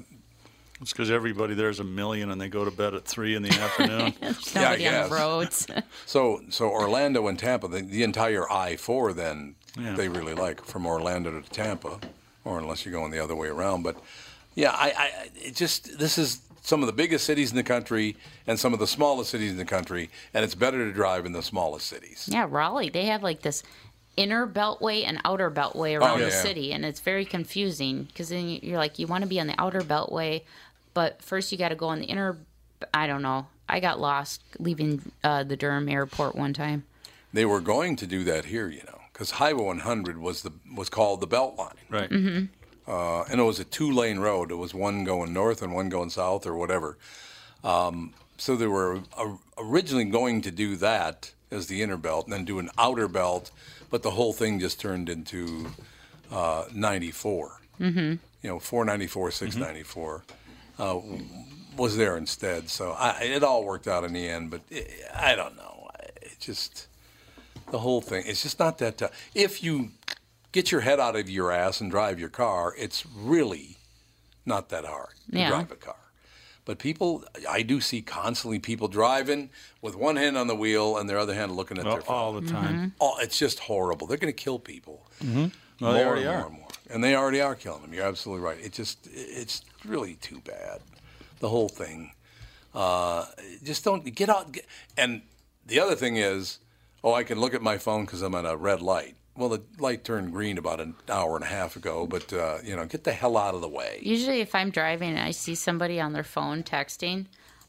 [0.82, 3.50] It's because everybody there's a million and they go to bed at three in the
[3.60, 4.14] afternoon.
[4.22, 5.68] There's Yeah, I nobody on the roads
[6.06, 9.96] so, so Orlando and Tampa, the, the entire I four, then Yeah.
[9.96, 12.00] they really like from Orlando to Tampa,
[12.46, 13.84] or unless you're going the other way around.
[13.84, 13.98] But
[14.56, 18.16] yeah, I, I it just this is some of the biggest cities in the country
[18.46, 21.32] and some of the smallest cities in the country, and it's better to drive in
[21.32, 22.28] the smallest cities.
[22.32, 23.64] yeah raleigh they have like this
[24.18, 26.42] inner beltway and outer beltway oh, around the Oh, yeah.
[26.42, 29.56] city and it's very confusing because then you're like you want to be on the
[29.60, 30.42] outer beltway
[30.98, 32.38] but first you got to go on the inner
[33.02, 34.92] i don't know i got lost leaving
[35.24, 36.80] uh, the durham airport one time
[37.34, 40.90] They were going to do that here, you know, because Highway 100 was the was
[40.90, 41.80] called the Beltline.
[41.98, 42.10] Right.
[42.88, 44.50] Uh, and it was a two lane road.
[44.50, 46.98] It was one going north and one going south or whatever.
[47.64, 52.34] Um, so they were uh, originally going to do that as the inner belt and
[52.34, 53.52] then do an outer belt,
[53.92, 55.68] but the whole thing just turned into
[56.32, 57.62] uh, 94.
[57.80, 58.12] Mm-hmm.
[58.44, 60.24] You know, 494, 694
[60.80, 61.00] uh,
[61.76, 62.70] was there instead.
[62.70, 65.90] So I, it all worked out in the end, but it, I don't know.
[66.22, 66.88] It just,
[67.72, 69.12] the whole thing, it's just not that tough.
[69.36, 69.90] If you
[70.52, 73.78] get your head out of your ass and drive your car, it's really
[74.46, 75.50] not that hard to Yeah.
[75.50, 75.96] drive a car.
[76.66, 79.50] But people, I do see constantly people driving
[79.82, 82.16] with one hand on the wheel and their other hand looking at Well, their phone.
[82.16, 82.94] all the time.
[83.00, 84.06] Oh, it's just horrible.
[84.08, 85.06] They're going to kill people.
[85.24, 85.52] Mhm.
[85.80, 86.38] Well, more they already and are.
[86.40, 86.68] more and more.
[86.90, 87.94] And they already are killing them.
[87.94, 88.58] You're absolutely right.
[88.64, 90.82] It just, it's really too bad.
[91.40, 92.12] The whole thing.
[92.74, 93.26] Uh,
[93.64, 94.52] just don't get out.
[94.52, 94.66] Get,
[94.98, 95.22] and
[95.66, 96.60] the other thing is,
[97.04, 99.16] oh, I can look at my phone because I'm at a red light.
[99.36, 102.76] Well, the light turned green about an hour and a half ago, but uh, you
[102.76, 104.00] know, get the hell out of the way.
[104.02, 107.26] Usually, if I'm driving and I see somebody on their phone texting,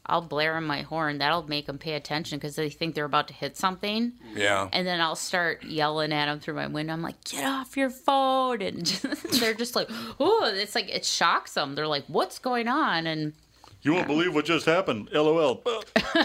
[0.09, 1.17] I'll blare on my horn.
[1.19, 4.13] That'll make them pay attention because they think they're about to hit something.
[4.35, 4.67] Yeah.
[4.73, 6.93] And then I'll start yelling at them through my window.
[6.93, 8.85] I'm like, "Get off your phone!" And
[9.39, 9.89] they're just like,
[10.19, 11.75] "Oh!" It's like it shocks them.
[11.75, 13.33] They're like, "What's going on?" And
[13.81, 15.09] You won't believe what just happened.
[15.13, 15.63] LOL.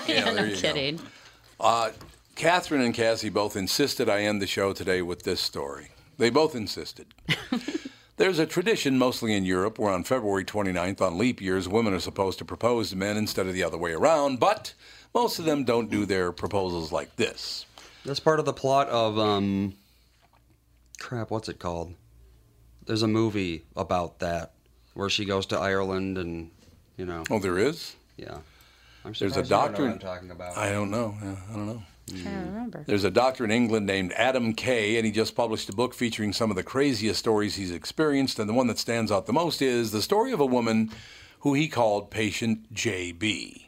[0.08, 0.60] Yeah, I'm there you go.
[0.60, 1.00] kidding.
[1.60, 1.90] Uh,
[2.36, 5.90] Catherine and Cassie both insisted I end the show today with this story.
[6.18, 7.06] They both insisted.
[8.16, 12.00] There's a tradition, mostly in Europe, where on February 29th, on leap years, women are
[12.00, 14.74] supposed to propose to men instead of the other way around, but
[15.12, 17.66] most of them don't do their proposals like this.
[18.04, 19.74] That's part of the plot of um
[21.00, 21.94] crap, what's it called?
[22.86, 24.52] There's a movie about that
[24.94, 26.50] where she goes to Ireland and
[26.96, 27.24] you know.
[27.30, 27.96] Oh, there is?
[28.16, 28.38] Yeah.
[29.04, 29.82] I'm sure There's a surprised you don't know doctor.
[29.82, 30.56] what I'm talking about.
[30.56, 31.14] I don't know.
[31.22, 31.82] Yeah, I don't know.
[32.10, 32.28] Hmm.
[32.28, 32.84] I don't remember.
[32.86, 36.32] There's a doctor in England named Adam Kay, and he just published a book featuring
[36.32, 38.38] some of the craziest stories he's experienced.
[38.38, 40.90] And the one that stands out the most is the story of a woman
[41.40, 43.66] who he called Patient JB.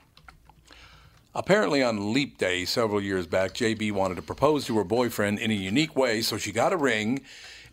[1.35, 5.51] Apparently, on Leap Day several years back, JB wanted to propose to her boyfriend in
[5.51, 7.21] a unique way, so she got a ring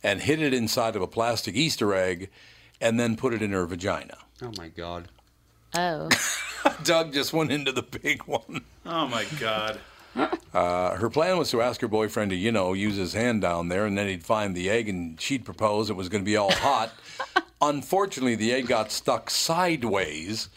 [0.03, 2.30] and hid it inside of a plastic Easter egg
[2.82, 4.18] and then put it in her vagina.
[4.41, 5.07] Oh my god.
[5.74, 6.09] Oh.
[6.84, 8.66] Doug just went into the big one.
[8.86, 9.80] Oh my God.
[10.53, 13.70] Uh, her plan was to ask her boyfriend to, you know, use his hand down
[13.70, 15.89] there, and then he'd find the egg, and she'd propose.
[15.89, 16.93] It was going to be all hot.
[17.61, 20.49] Unfortunately, the egg got stuck sideways.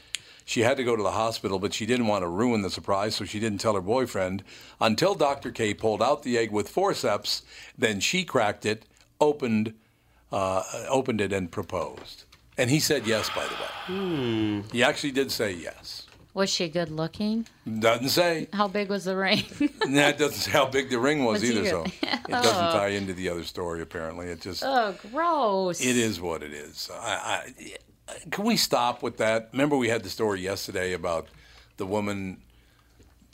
[0.44, 3.16] She had to go to the hospital, but she didn't want to ruin the surprise,
[3.16, 4.44] so she didn't tell her boyfriend
[4.80, 5.50] until Dr.
[5.50, 7.42] Kay pulled out the egg with forceps.
[7.78, 8.84] Then she cracked it,
[9.20, 9.74] opened,
[10.30, 12.24] uh, opened it, and proposed.
[12.59, 13.98] And he said yes, by the way.
[13.98, 14.61] Hmm.
[14.72, 16.05] He actually did say yes.
[16.37, 17.47] Was she good looking?
[17.80, 18.49] Doesn't say.
[18.53, 19.43] How big was the ring?
[19.89, 22.72] That doesn't say how big the ring was, Was either, so it doesn't Oh.
[22.72, 23.80] tie into the other story.
[23.80, 25.80] Apparently, it just oh, gross.
[25.80, 26.91] it is what it is.
[26.93, 27.51] I,
[28.09, 29.49] I, can we stop with that?
[29.53, 31.26] Remember, we had the story yesterday about
[31.78, 32.43] the woman.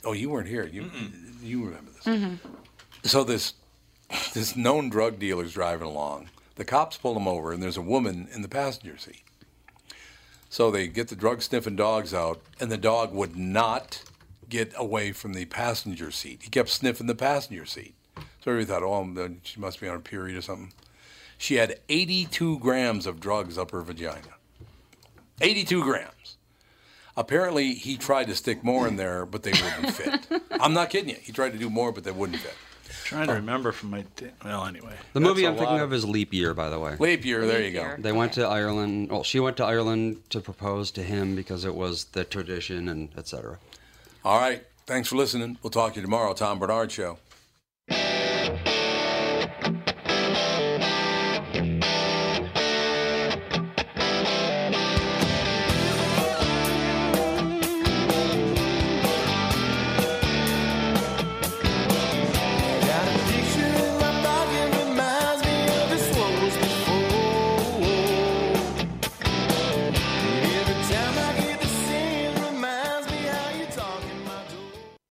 [0.05, 0.65] Oh, you weren't here.
[0.65, 0.89] You
[1.41, 2.05] you remember this?
[2.05, 2.37] Mhm.
[3.03, 3.53] So this
[4.33, 6.29] this known drug dealer's driving along.
[6.55, 9.23] The cops pull him over, and there's a woman in the passenger seat.
[10.53, 14.03] So they get the drug sniffing dogs out, and the dog would not
[14.47, 16.43] get away from the passenger seat.
[16.43, 17.95] He kept sniffing the passenger seat.
[18.15, 20.71] So everybody thought, oh, she must be on a period or something.
[21.39, 24.35] She had 82 grams of drugs up her vagina.
[25.41, 26.37] 82 grams.
[27.17, 30.43] Apparently, he tried to stick more in there, but they wouldn't fit.
[30.61, 31.17] I'm not kidding you.
[31.19, 32.53] He tried to do more, but they wouldn't fit.
[33.03, 34.05] Trying to remember from my.
[34.15, 34.95] da- Well, anyway.
[35.13, 36.95] The movie I'm thinking of is Leap Year, by the way.
[36.99, 37.95] Leap Year, there you go.
[37.97, 39.11] They went to Ireland.
[39.11, 43.09] Well, she went to Ireland to propose to him because it was the tradition and
[43.17, 43.59] etc.
[44.23, 44.63] All right.
[44.85, 45.57] Thanks for listening.
[45.63, 46.33] We'll talk to you tomorrow.
[46.33, 47.17] Tom Barnard Show.